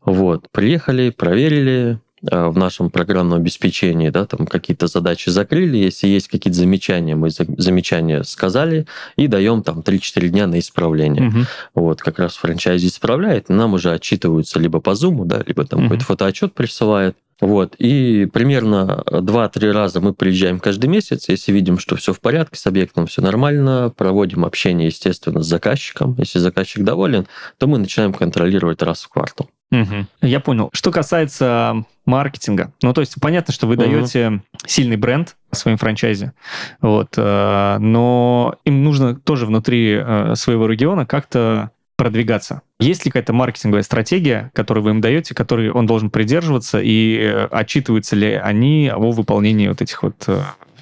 [0.05, 6.59] Вот, приехали, проверили, в нашем программном обеспечении, да, там какие-то задачи закрыли, если есть какие-то
[6.59, 11.29] замечания, мы замечания сказали и даем там 3-4 дня на исправление.
[11.29, 11.39] Угу.
[11.75, 15.89] Вот, как раз франчайзи исправляет, нам уже отчитываются либо по Zoom, да, либо там угу.
[15.89, 17.75] какой-то фотоотчет присылает, Вот.
[17.79, 21.29] И примерно 2-3 раза мы приезжаем каждый месяц.
[21.29, 26.15] Если видим, что все в порядке с объектом, все нормально, проводим общение, естественно, с заказчиком.
[26.19, 27.27] Если заказчик доволен,
[27.59, 29.49] то мы начинаем контролировать раз в квартал.
[29.73, 30.07] Угу.
[30.23, 30.71] Я понял.
[30.73, 33.85] Что касается маркетинга, ну то есть понятно, что вы угу.
[33.85, 36.33] даете сильный бренд своим франчайзе,
[36.81, 42.63] вот, э, но им нужно тоже внутри э, своего региона как-то продвигаться.
[42.81, 47.45] Есть ли какая-то маркетинговая стратегия, которую вы им даете, которой он должен придерживаться, и э,
[47.51, 50.29] отчитываются ли они о выполнении вот этих вот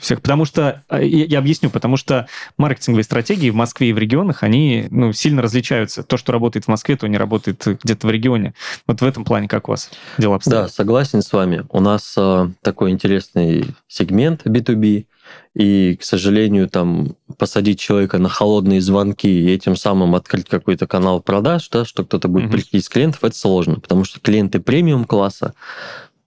[0.01, 0.21] всех?
[0.21, 4.87] Потому что, э, я объясню, потому что маркетинговые стратегии в Москве и в регионах, они
[4.91, 6.03] ну, сильно различаются.
[6.03, 8.55] То, что работает в Москве, то не работает где-то в регионе.
[8.87, 10.65] Вот в этом плане как у вас дела обстоят?
[10.65, 11.65] Да, согласен с вами.
[11.71, 12.17] У нас
[12.63, 15.07] такой интересный сегмент B2B,
[15.55, 21.21] и, к сожалению, там посадить человека на холодные звонки и этим самым открыть какой-то канал
[21.21, 22.53] продаж, да, что кто-то будет mm-hmm.
[22.53, 25.55] приходить с клиентов, это сложно, потому что клиенты премиум класса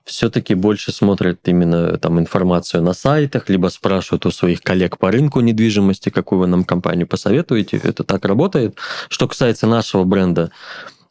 [0.05, 5.41] все-таки больше смотрят именно там информацию на сайтах, либо спрашивают у своих коллег по рынку
[5.41, 7.79] недвижимости, какую вы нам компанию посоветуете.
[7.83, 8.77] Это так работает.
[9.09, 10.51] Что касается нашего бренда,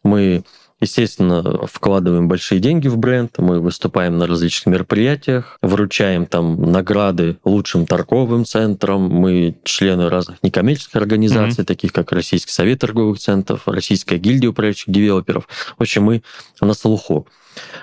[0.02, 0.44] мы
[0.80, 7.86] Естественно, вкладываем большие деньги в бренд, мы выступаем на различных мероприятиях, вручаем там награды лучшим
[7.86, 11.66] торговым центрам, мы члены разных некоммерческих организаций, mm-hmm.
[11.66, 15.48] таких как Российский совет торговых центров, Российская гильдия управляющих девелоперов.
[15.76, 16.22] В общем, мы
[16.60, 17.26] на слуху.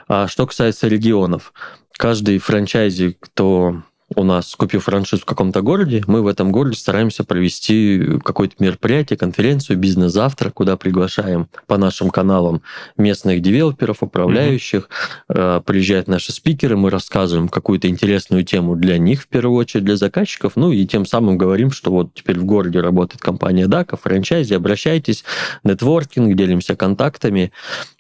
[0.08, 1.54] А что касается регионов,
[1.98, 3.84] каждый франчайзи, кто
[4.16, 9.18] у нас, купив франшизу в каком-то городе, мы в этом городе стараемся провести какое-то мероприятие,
[9.18, 12.62] конференцию, бизнес-завтрак, куда приглашаем по нашим каналам
[12.98, 14.90] местных девелоперов, управляющих.
[15.30, 15.64] Mm-hmm.
[15.64, 20.54] Приезжают наши спикеры, мы рассказываем какую-то интересную тему для них, в первую очередь, для заказчиков,
[20.56, 25.26] ну и тем самым говорим, что вот теперь в городе работает компания DACA, франчайзи, обращайтесь,
[25.64, 27.52] нетворкинг, делимся контактами,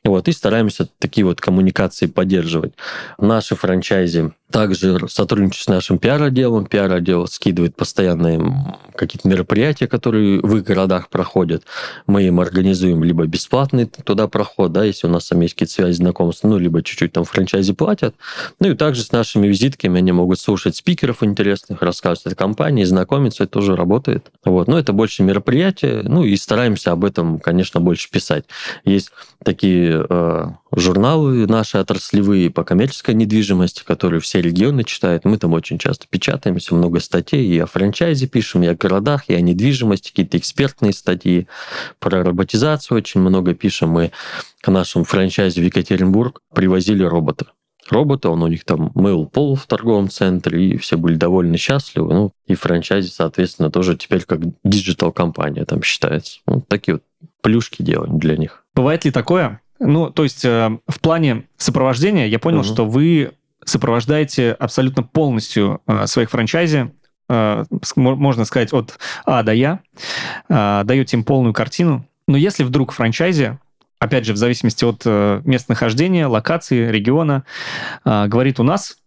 [0.06, 2.74] вот, и стараемся такие вот коммуникации поддерживать.
[3.18, 6.66] Наши франчайзи также сотрудничаем с нашим пиар-отделом.
[6.66, 11.64] Пиар-отдел скидывает постоянно им какие-то мероприятия, которые в их городах проходят.
[12.08, 15.98] Мы им организуем либо бесплатный туда проход, да, если у нас там есть какие-то связи,
[15.98, 18.16] знакомства, ну, либо чуть-чуть там франчайзи платят.
[18.60, 23.44] Ну, и также с нашими визитками они могут слушать спикеров интересных, рассказывать о компании, знакомиться,
[23.44, 24.32] это тоже работает.
[24.46, 24.68] Вот.
[24.68, 28.46] Но это больше мероприятия, ну, и стараемся об этом, конечно, больше писать.
[28.84, 29.12] Есть
[29.44, 30.46] такие э,
[30.80, 35.26] журналы наши отраслевые по коммерческой недвижимости, которые все регионы читают.
[35.26, 39.34] Мы там очень часто печатаемся, много статей и о франчайзе пишем, и о городах, и
[39.34, 41.48] о недвижимости, какие-то экспертные статьи.
[42.00, 43.90] Про роботизацию очень много пишем.
[43.90, 44.12] Мы
[44.62, 47.48] к нашему франчайзе в Екатеринбург привозили робота.
[47.90, 52.14] Робота, он у них там мыл пол в торговом центре, и все были довольно счастливы.
[52.14, 56.40] Ну, и франчайзи, соответственно, тоже теперь как digital-компания там считается.
[56.46, 57.04] Вот такие вот
[57.42, 58.66] плюшки делаем для них.
[58.76, 62.68] Бывает ли такое, ну, то есть э, в плане сопровождения я понял, угу.
[62.68, 63.32] что вы
[63.64, 66.92] сопровождаете абсолютно полностью э, своих франчайзи,
[67.30, 69.80] э, можно сказать, от А до Я,
[70.50, 72.08] даете им полную картину.
[72.28, 73.58] Но если вдруг франчайзи,
[74.00, 75.06] опять же, в зависимости от
[75.46, 77.44] местонахождения, локации, региона,
[78.04, 78.98] говорит у нас,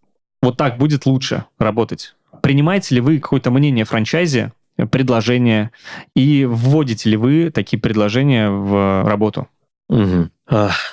[0.41, 2.15] вот так будет лучше работать.
[2.41, 4.51] Принимаете ли вы какое-то мнение франчайзи,
[4.89, 5.71] предложение,
[6.15, 9.47] и вводите ли вы такие предложения в работу?
[9.89, 10.29] Угу.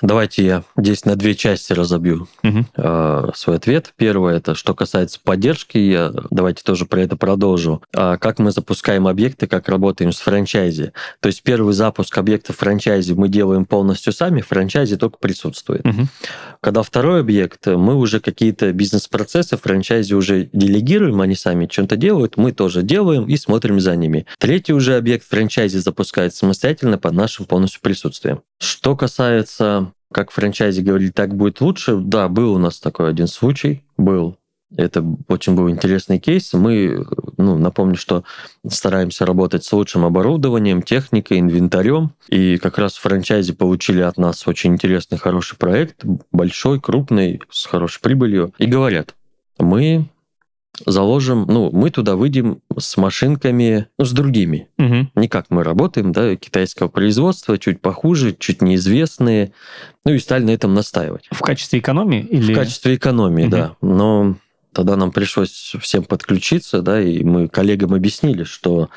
[0.03, 2.64] Давайте я здесь на две части разобью угу.
[3.35, 3.92] свой ответ.
[3.97, 7.83] Первое, это что касается поддержки, я давайте тоже про это продолжу.
[7.94, 10.92] А как мы запускаем объекты, как работаем с франчайзи.
[11.21, 15.85] То есть первый запуск объекта франчайзи мы делаем полностью сами, франчайзи только присутствует.
[15.85, 16.07] Угу.
[16.61, 22.53] Когда второй объект, мы уже какие-то бизнес-процессы франчайзи уже делегируем, они сами что-то делают, мы
[22.53, 24.27] тоже делаем и смотрим за ними.
[24.38, 28.42] Третий уже объект франчайзи запускает самостоятельно под нашим полностью присутствием.
[28.61, 29.48] Что касается,
[30.13, 34.37] как франчайзи говорили, так будет лучше, да, был у нас такой один случай, был.
[34.77, 36.53] Это очень был интересный кейс.
[36.53, 37.07] Мы,
[37.39, 38.25] ну, напомню, что
[38.69, 42.13] стараемся работать с лучшим оборудованием, техникой, инвентарем.
[42.29, 48.03] И как раз франчайзи получили от нас очень интересный, хороший проект, большой, крупный, с хорошей
[48.03, 48.53] прибылью.
[48.59, 49.15] И говорят,
[49.59, 50.11] мы
[50.87, 54.68] заложим, ну, мы туда выйдем с машинками, ну, с другими.
[54.78, 55.11] Угу.
[55.14, 59.52] Не как мы работаем, да, китайского производства, чуть похуже, чуть неизвестные,
[60.04, 61.28] ну, и стали на этом настаивать.
[61.31, 62.20] В качестве экономии?
[62.22, 62.52] Или...
[62.52, 63.50] В качестве экономии, угу.
[63.50, 63.76] да.
[63.81, 64.37] Но
[64.72, 68.90] тогда нам пришлось всем подключиться, да, и мы коллегам объяснили, что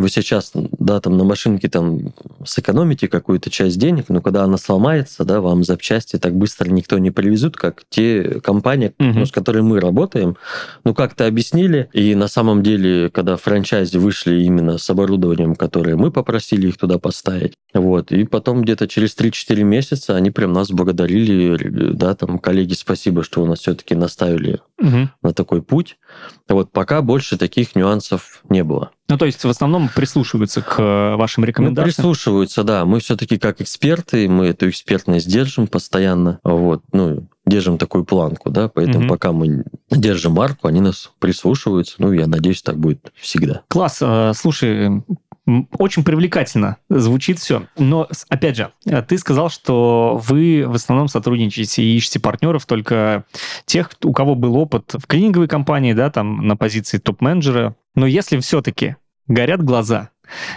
[0.00, 2.12] вы сейчас, да, там на машинке там
[2.44, 7.10] сэкономите какую-то часть денег, но когда она сломается, да, вам запчасти так быстро никто не
[7.10, 9.20] привезут, как те компании, угу.
[9.20, 10.36] ну, с которыми мы работаем.
[10.84, 16.10] Ну, как-то объяснили, и на самом деле, когда франчайзи вышли именно с оборудованием, которое мы
[16.10, 21.92] попросили их туда поставить, вот, и потом где-то через 3-4 месяца они прям нас благодарили,
[21.92, 25.08] да, там, коллеги, спасибо, что вы нас все-таки наставили угу.
[25.22, 25.98] на такой путь.
[26.48, 28.90] Вот пока больше таких нюансов не было.
[29.08, 31.86] Ну, то есть в основном прислушиваются к э, вашим рекомендациям?
[31.86, 32.84] Ну, прислушиваются, да.
[32.84, 36.40] Мы все-таки как эксперты, мы эту экспертность держим постоянно.
[36.44, 39.08] Вот, ну, держим такую планку, да, поэтому угу.
[39.08, 41.96] пока мы держим марку, они нас прислушиваются.
[41.98, 43.62] Ну, я надеюсь, так будет всегда.
[43.68, 43.98] Класс.
[44.00, 45.02] Э, слушай,
[45.78, 47.64] очень привлекательно звучит все.
[47.78, 53.24] Но, опять же, э, ты сказал, что вы в основном сотрудничаете и ищете партнеров только
[53.64, 57.76] тех, у кого был опыт в клининговой компании, да, там на позиции топ-менеджера.
[57.94, 58.96] Но если все-таки
[59.28, 60.10] горят глаза,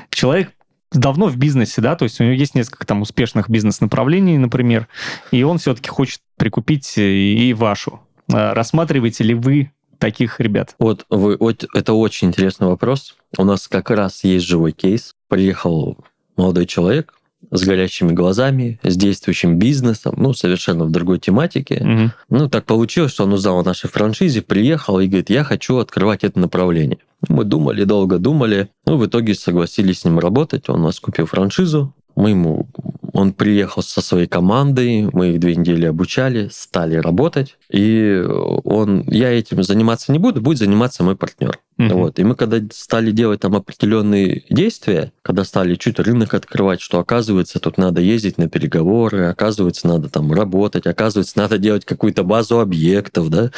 [0.10, 0.52] человек
[0.92, 4.88] давно в бизнесе, да, то есть у него есть несколько там успешных бизнес-направлений, например,
[5.32, 8.02] и он все-таки хочет прикупить и вашу.
[8.32, 10.76] Э, рассматриваете ли вы таких ребят?
[10.80, 13.16] Вот, вы, вот это очень интересный вопрос.
[13.38, 15.16] У нас как раз есть живой кейс.
[15.30, 15.98] Приехал
[16.36, 17.14] молодой человек
[17.50, 21.76] с горящими глазами, с действующим бизнесом, ну, совершенно в другой тематике.
[21.76, 22.12] Угу.
[22.38, 26.24] Ну, так получилось, что он узнал о нашей франшизе, приехал и говорит, я хочу открывать
[26.24, 27.00] это направление.
[27.30, 31.26] Мы думали, долго думали, ну, в итоге согласились с ним работать, он у нас купил
[31.26, 32.68] франшизу, мы ему,
[33.14, 38.24] он приехал со своей командой, мы их две недели обучали, стали работать, и
[38.64, 41.60] он, я этим заниматься не буду, будет заниматься мой партнер.
[41.78, 41.94] Mm-hmm.
[41.94, 42.20] Вот.
[42.20, 47.60] И мы когда стали делать там определенные действия, когда стали чуть рынок открывать, что оказывается
[47.60, 53.30] тут надо ездить на переговоры, оказывается надо там работать, оказывается надо делать какую-то базу объектов,
[53.30, 53.52] да,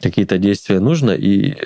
[0.00, 1.56] какие-то действия нужно, и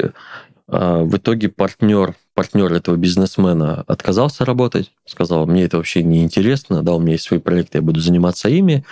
[0.68, 6.94] в итоге партнер, партнер этого бизнесмена отказался работать, сказал, мне это вообще не интересно, да,
[6.94, 8.84] у меня есть свои проекты, я буду заниматься ими.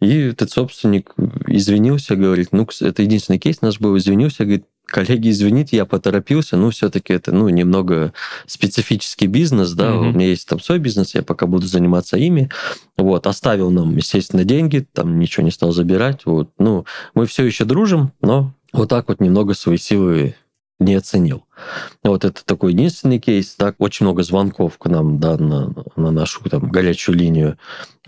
[0.00, 1.14] И этот собственник
[1.46, 6.70] извинился, говорит, ну, это единственный кейс наш был, извинился, говорит, коллеги, извините, я поторопился, ну,
[6.70, 8.12] все-таки это, ну, немного
[8.46, 9.98] специфический бизнес, да, mm-hmm.
[9.98, 12.50] у меня есть там свой бизнес, я пока буду заниматься ими,
[12.96, 17.64] вот, оставил нам, естественно, деньги, там ничего не стал забирать, вот, ну, мы все еще
[17.64, 20.34] дружим, но вот так вот немного свои силы
[20.80, 21.44] не оценил.
[22.02, 23.54] Вот это такой единственный кейс.
[23.54, 27.58] Так, очень много звонков к нам да, на, на нашу там, горячую линию.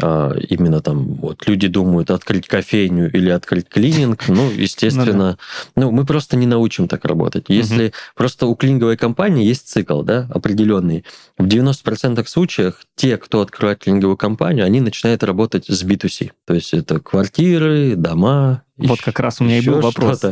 [0.01, 4.29] А, именно там вот люди думают открыть кофейню или открыть клининг.
[4.29, 5.39] Ну, естественно,
[5.77, 7.47] ну, мы просто не научим так работать.
[7.49, 7.95] Если угу.
[8.17, 11.05] просто у клининговой компании есть цикл да, определенный,
[11.39, 16.33] в 90% случаев те, кто открывает клининговую компанию, они начинают работать с B2C.
[16.47, 20.23] То есть это квартиры, дома, вот как раз у меня и был вопрос.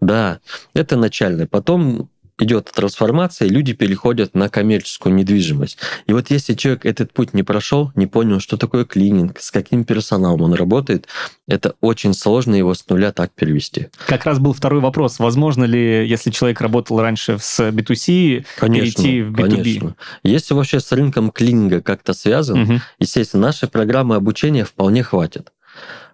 [0.00, 0.40] Да,
[0.74, 1.46] это начальное.
[1.46, 2.08] Потом
[2.38, 5.78] идет трансформация, люди переходят на коммерческую недвижимость.
[6.06, 9.84] И вот если человек этот путь не прошел, не понял, что такое клининг, с каким
[9.84, 11.06] персоналом он работает,
[11.48, 13.88] это очень сложно его с нуля так перевести.
[14.06, 15.18] Как раз был второй вопрос.
[15.18, 19.56] Возможно ли, если человек работал раньше с B2C, конечно, перейти в B2B?
[19.56, 19.96] Конечно.
[20.22, 22.80] Если вообще с рынком клининга как-то связан, угу.
[22.98, 25.52] естественно, нашей программы обучения вполне хватит.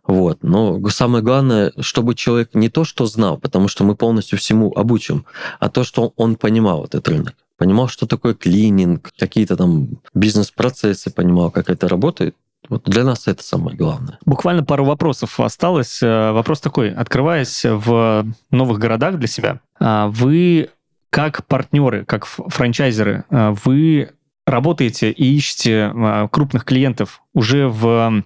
[0.06, 0.42] Вот.
[0.42, 5.24] Но самое главное, чтобы человек не то, что знал, потому что мы полностью всему обучим,
[5.60, 7.34] а то, что он понимал этот рынок.
[7.56, 12.34] Понимал, что такое клининг, какие-то там бизнес-процессы, понимал, как это работает.
[12.68, 14.18] Вот для нас это самое главное.
[14.24, 16.02] Буквально пару вопросов осталось.
[16.02, 16.92] Э, вопрос такой.
[16.92, 20.70] Открываясь в новых городах для себя, а, вы
[21.10, 24.12] как партнеры, как франчайзеры, э, вы
[24.46, 28.24] работаете и ищете а, крупных клиентов уже в,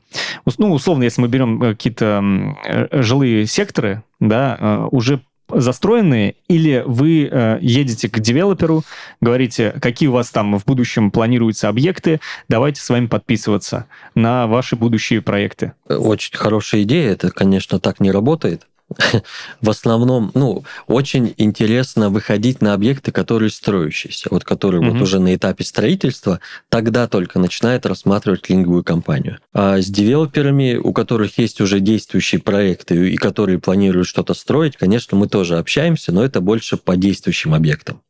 [0.59, 6.83] ну, условно, если мы берем э, какие-то э, жилые секторы, да, э, уже застроенные, или
[6.85, 8.83] вы едете к девелоперу,
[9.21, 14.75] говорите, какие у вас там в будущем планируются объекты, давайте с вами подписываться на ваши
[14.75, 15.75] будущие проекты.
[15.89, 18.67] Очень хорошая идея, это, конечно, так не работает.
[19.61, 24.93] в основном, ну, очень интересно выходить на объекты, которые строящиеся, вот которые mm-hmm.
[24.93, 29.39] вот уже на этапе строительства, тогда только начинает рассматривать линговую компанию.
[29.53, 35.17] А с девелоперами, у которых есть уже действующие проекты и которые планируют что-то строить, конечно,
[35.17, 38.03] мы тоже общаемся, но это больше по действующим объектам.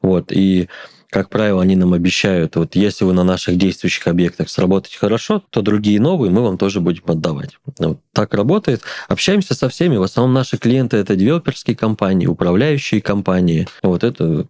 [0.00, 0.68] Вот, и
[1.10, 5.60] как правило, они нам обещают, вот если вы на наших действующих объектах сработаете хорошо, то
[5.60, 7.58] другие новые мы вам тоже будем отдавать.
[7.66, 8.82] Вот так работает.
[9.08, 9.96] Общаемся со всеми.
[9.96, 13.66] В основном наши клиенты это девелоперские компании, управляющие компании.
[13.82, 14.46] Вот это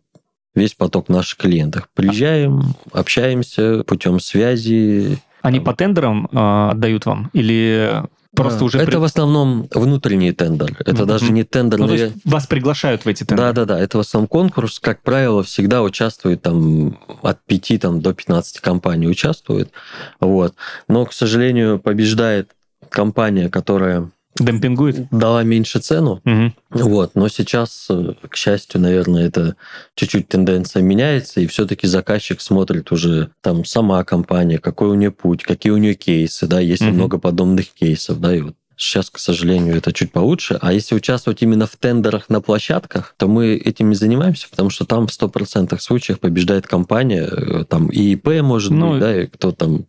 [0.54, 1.88] весь поток наших клиентов.
[1.94, 5.18] Приезжаем, общаемся путем связи.
[5.42, 8.02] Они по тендерам э, отдают вам или
[8.34, 8.78] просто А, уже...
[8.78, 10.76] Это при- в основном внутренний тендер.
[10.80, 11.06] Это Мгм.
[11.06, 11.78] даже не тендер.
[11.78, 13.52] Ну, то есть вас приглашают в эти тендеры?
[13.52, 13.80] Да, да, да.
[13.80, 14.78] Это в основном конкурс.
[14.80, 19.70] Как правило, всегда участвует там от 5 там, до 15 компаний участвует.
[20.20, 20.54] Вот.
[20.88, 22.50] Но, к сожалению, побеждает
[22.88, 25.08] компания, которая Демпингует?
[25.10, 26.20] дала меньше цену.
[26.24, 26.54] Мгм.
[26.70, 27.14] Вот.
[27.14, 29.56] Но сейчас, э, к счастью, наверное, это
[29.96, 35.42] чуть-чуть тенденция меняется, и все-таки заказчик смотрит уже там сама компания, какой у нее путь,
[35.42, 36.94] какие у нее кейсы, да, есть Мгм.
[36.94, 40.56] много подобных кейсов, да, и вот Сейчас, к сожалению, это чуть получше.
[40.62, 44.86] А если участвовать именно в тендерах на площадках, то мы этим и занимаемся, потому что
[44.86, 49.26] там в 100% случаях побеждает компания, э, там и ИП может Ну, быть, да, и
[49.26, 49.84] кто там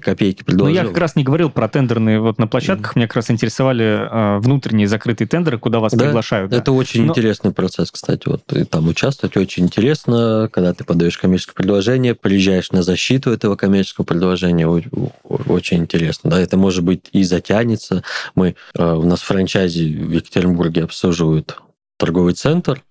[0.00, 0.74] копейки Ну, предложил.
[0.74, 2.96] я как раз не говорил про тендерные вот на площадках.
[2.96, 6.50] Меня как раз интересовали э, внутренние закрытые тендеры, куда вас Да, приглашают.
[6.50, 6.58] да.
[6.58, 8.28] Это очень Но- интересный процесс, кстати.
[8.28, 13.56] Вот и там участвовать очень интересно, когда ты подаешь коммерческое предложение, приезжаешь на защиту этого
[13.56, 16.30] коммерческого предложения, очень интересно.
[16.30, 18.02] Да, это может быть и затянется.
[18.34, 21.58] Мы э, у нас в франчайзе в Екатеринбурге обслуживают
[21.98, 22.82] торговый центр,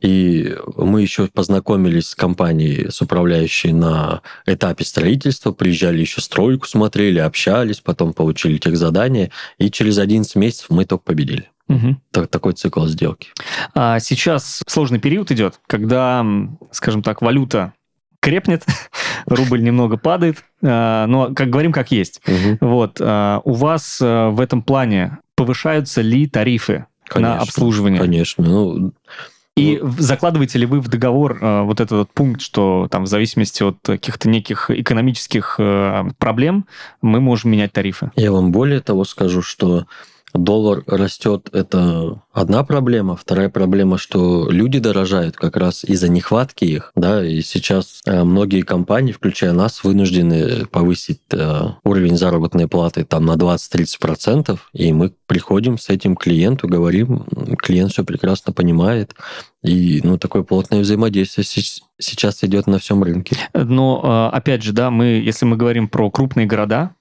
[0.00, 7.18] и мы еще познакомились с компанией, с управляющей на этапе строительства, приезжали еще стройку смотрели,
[7.18, 11.50] общались, потом получили тех задания, и через 11 месяцев мы только победили.
[11.68, 12.00] Мгм.
[12.10, 13.28] Так- такой цикл сделки.
[13.74, 16.24] А сейчас сложный период идет, когда,
[16.70, 17.74] скажем так, валюта
[18.20, 18.64] крепнет,
[19.26, 22.20] рубль немного падает, а, но как говорим, как есть.
[22.60, 28.00] Вот, а, у вас а, в этом плане повышаются ли тарифы на обслуживание?
[28.00, 28.44] Конечно.
[28.44, 28.92] Ну,
[29.58, 33.06] И в- закладываете ли вы в договор э, вот этот вот пункт, что там в
[33.06, 36.66] зависимости от каких-то неких экономических э, проблем
[37.02, 38.10] мы можем менять тарифы?
[38.16, 39.86] я вам более того скажу, что
[40.34, 43.16] доллар растет, это одна проблема.
[43.16, 46.92] Вторая проблема, что люди дорожают как раз из-за нехватки их.
[46.94, 53.24] Да, и сейчас э, многие компании, включая нас, вынуждены повысить э, уровень заработной платы там
[53.24, 57.24] на 20-30%, и мы приходим с этим клиенту, говорим,
[57.58, 59.14] клиент все прекрасно понимает,
[59.62, 63.36] и ну, такое плотное взаимодействие сейчас идет на всем рынке.
[63.54, 66.92] Но, э, опять же, да, мы, если мы говорим про крупные города,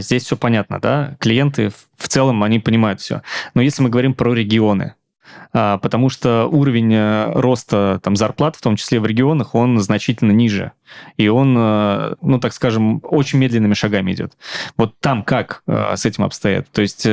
[0.00, 3.22] здесь все понятно, да, клиенты в- целом, они понимают все.
[3.54, 5.05] Но если мы говорим про регионы, а,
[5.52, 10.72] потому что уровень э, роста там, зарплат, в том числе в регионах, он значительно ниже.
[11.16, 14.36] И он, э, ну, так скажем, очень медленными шагами идет.
[14.76, 16.70] Вот там как э, с этим обстоят?
[16.72, 17.06] То есть,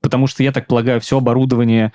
[0.00, 1.92] потому что, я так полагаю, все оборудование,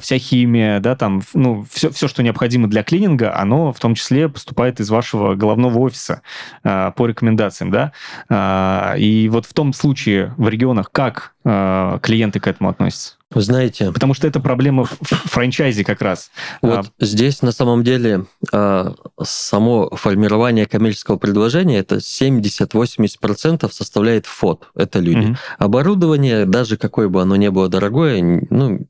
[0.00, 4.28] вся химия, да, там, ну, все, все, что необходимо для клининга, оно в том числе
[4.28, 6.22] поступает из вашего головного офиса
[6.62, 7.92] по рекомендациям, да.
[8.28, 13.19] А, И вот в том случае в регионах как клиенты к этому относятся?
[13.32, 16.32] Вы знаете, Потому что это проблема в франчайзе как раз.
[16.62, 24.98] Вот здесь на самом деле а, само формирование коммерческого предложения это 70-80% составляет ФОД, это
[24.98, 25.26] люди.
[25.26, 25.36] Мгм.
[25.58, 28.88] Оборудование, даже какое бы оно ни было дорогое, ну,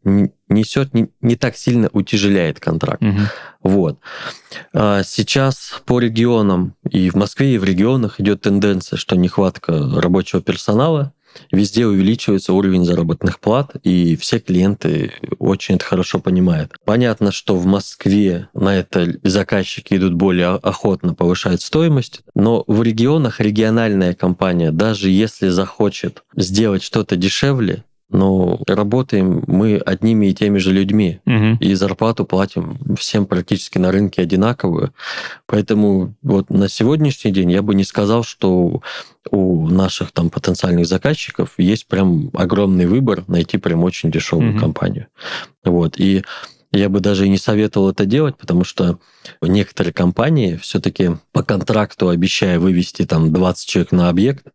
[0.49, 3.03] несет, не, не так сильно утяжеляет контракт.
[3.03, 3.27] Мгм.
[3.63, 3.99] Вот.
[4.73, 10.41] А Сейчас по регионам, и в Москве, и в регионах идет тенденция, что нехватка рабочего
[10.41, 11.13] персонала,
[11.53, 16.73] везде увеличивается уровень заработных плат, и все клиенты очень это хорошо понимают.
[16.85, 23.41] Понятно, что в Москве на это заказчики идут более охотно, повышают стоимость, но в регионах
[23.41, 30.73] региональная компания, даже если захочет сделать что-то дешевле, но работаем мы одними и теми же
[30.73, 31.57] людьми Мгм.
[31.61, 34.93] и зарплату платим всем практически на рынке одинаковую.
[35.47, 38.83] Поэтому вот на сегодняшний день я бы не сказал, что
[39.31, 44.61] у наших там потенциальных заказчиков есть прям огромный выбор найти прям очень дешевую Мгм.
[44.61, 45.07] компанию.
[45.65, 45.99] Вот.
[45.99, 46.25] И
[46.73, 48.99] я бы даже и не советовал это делать, потому что
[49.43, 54.47] некоторые компании все-таки по контракту, обещая вывести там 20 человек на объект,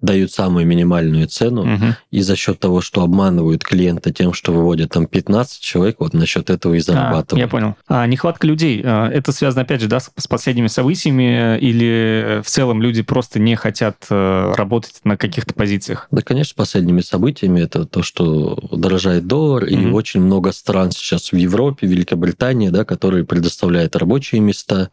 [0.00, 1.96] дают самую минимальную цену, Мгм.
[2.10, 6.50] и за счет того, что обманывают клиента тем, что выводят там 15 человек, вот насчет
[6.50, 7.40] этого и А, зарабатывают.
[7.44, 7.74] я понял.
[7.88, 12.40] А нехватка людей, а, это связано, опять же, да, с, с последними событиями, э, или
[12.42, 16.08] в целом люди просто не хотят э, работать на каких-то позициях?
[16.10, 19.94] Да, конечно, с последними событиями это то, что дорожает доллар, и Мгм.
[19.94, 24.90] очень много стран сейчас в Европе, Великобритании, да, которые предоставляют рабочие места,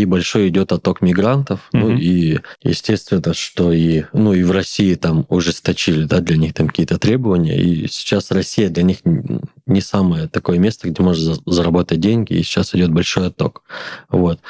[0.00, 1.60] и большой идет отток мигрантов.
[1.72, 1.98] Ну Мгм.
[1.98, 6.98] и естественно, что и, ну, и в России там ужесточили да, для них там какие-то
[6.98, 7.56] требования.
[7.60, 8.98] И сейчас Россия для них
[9.66, 13.62] не самое такое место, где можно за- заработать деньги, и сейчас идет большой отток.
[14.08, 14.40] Вот.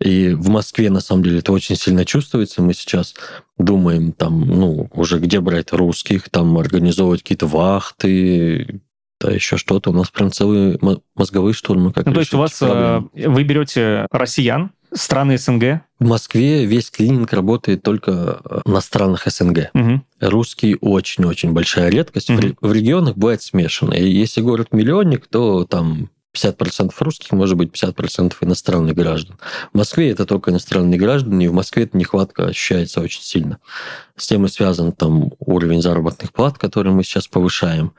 [0.00, 2.60] И в Москве, на самом деле, это очень сильно чувствуется.
[2.60, 3.14] Мы сейчас
[3.56, 8.80] думаем, там, ну, уже где брать русских, там, организовывать какие-то вахты,
[9.20, 9.90] да, еще что-то.
[9.90, 11.92] У нас прям целые мо- мозговые штурмы.
[11.92, 13.08] Как Ну, то есть у вас, проблемы.
[13.14, 15.82] э, вы берете россиян, Страны СНГ?
[15.98, 19.70] В Москве весь клининг работает только э, на странах СНГ.
[19.74, 20.02] Угу.
[20.20, 22.30] Русский очень-очень большая редкость.
[22.30, 22.56] Мгм.
[22.60, 23.94] В, регионах бывает смешанно.
[23.94, 29.36] И если город-миллионник, то там 50% русских, может быть, 50% иностранных граждан.
[29.72, 33.58] В Москве это только иностранные граждане, и в Москве эта нехватка ощущается очень сильно.
[34.16, 37.92] С тем и связан там уровень заработных плат, который мы сейчас повышаем.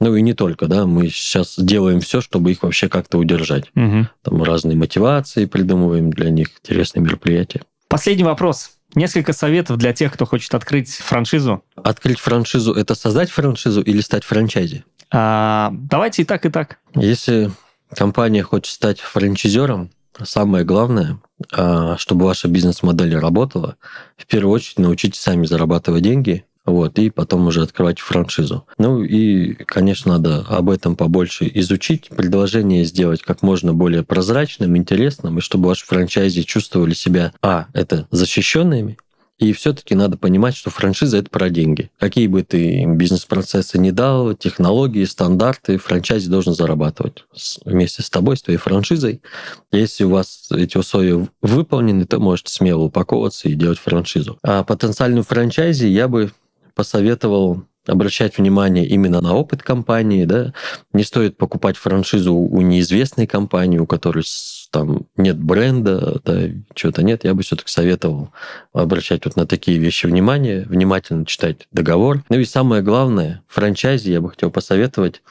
[0.00, 3.70] Ну и не только, да, мы сейчас делаем все, чтобы их вообще как-то удержать.
[3.74, 4.08] Угу.
[4.22, 7.62] Там разные мотивации придумываем для них, интересные мероприятия.
[7.88, 8.72] Последний вопрос.
[8.94, 11.62] Несколько советов для тех, кто хочет открыть франшизу.
[11.76, 14.84] Открыть франшизу– это создать франшизу или стать франчайзи?
[15.10, 16.78] А, давайте и так, и так.
[16.94, 17.50] Если
[17.94, 19.90] компания хочет стать франчайзером,
[20.24, 21.18] самое главное,
[21.52, 23.76] а, чтобы ваша бизнес-модель работала,
[24.16, 28.66] в первую очередь научитесь сами зарабатывать деньги, вот, и потом уже открывать франшизу.
[28.76, 35.38] Ну и, конечно, надо об этом побольше изучить, предложение сделать как можно более прозрачным, интересным,
[35.38, 38.98] и чтобы ваши франчайзи чувствовали себя, а, это защищенными,
[39.38, 41.90] и все-таки надо понимать, что франшиза это про деньги.
[41.98, 47.24] Какие бы ты бизнес-процессы не дал, технологии, стандарты, франчайзи должен зарабатывать
[47.64, 49.22] вместе с тобой, с твоей франшизой.
[49.70, 54.38] Если у вас эти условия выполнены, то можете смело упаковываться и делать франшизу.
[54.42, 56.32] А потенциальную франчайзи я бы
[56.74, 60.52] посоветовал обращать внимание именно на опыт компании, да,
[60.92, 64.24] не стоит покупать франшизу у неизвестной компании, у которой
[64.70, 68.30] там нет бренда, да, чего-то нет, я бы все-таки советовал
[68.72, 72.22] обращать вот на такие вещи внимание, внимательно читать договор.
[72.28, 75.22] Ну и самое главное, франчайзи я бы хотел посоветовать,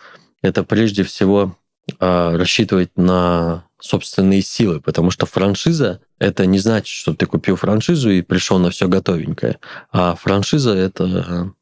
[0.41, 1.55] это прежде всего
[1.99, 8.09] а, рассчитывать на собственные силы, потому что франшиза это не значит, что ты купил франшизу
[8.09, 9.59] и пришел на все готовенькое,
[9.91, 11.53] а франшиза это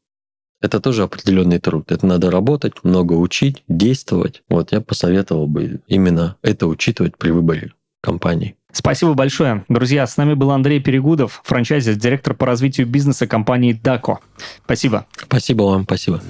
[0.60, 1.90] это тоже определенный труд.
[1.92, 4.42] Это надо работать, много учить, действовать.
[4.48, 8.56] Вот я посоветовал бы именно это учитывать при выборе компании.
[8.72, 9.64] Спасибо большое.
[9.68, 14.18] Друзья, с нами был Андрей Перегудов, франчайзер, директор по развитию бизнеса компании Дако.
[14.64, 15.06] Спасибо.
[15.16, 16.20] Спасибо вам, спасибо.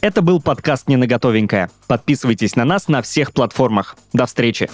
[0.00, 1.70] Это был подкаст «Не на готовенькое».
[1.88, 3.96] Подписывайтесь на нас на всех платформах.
[4.12, 4.70] До встречи.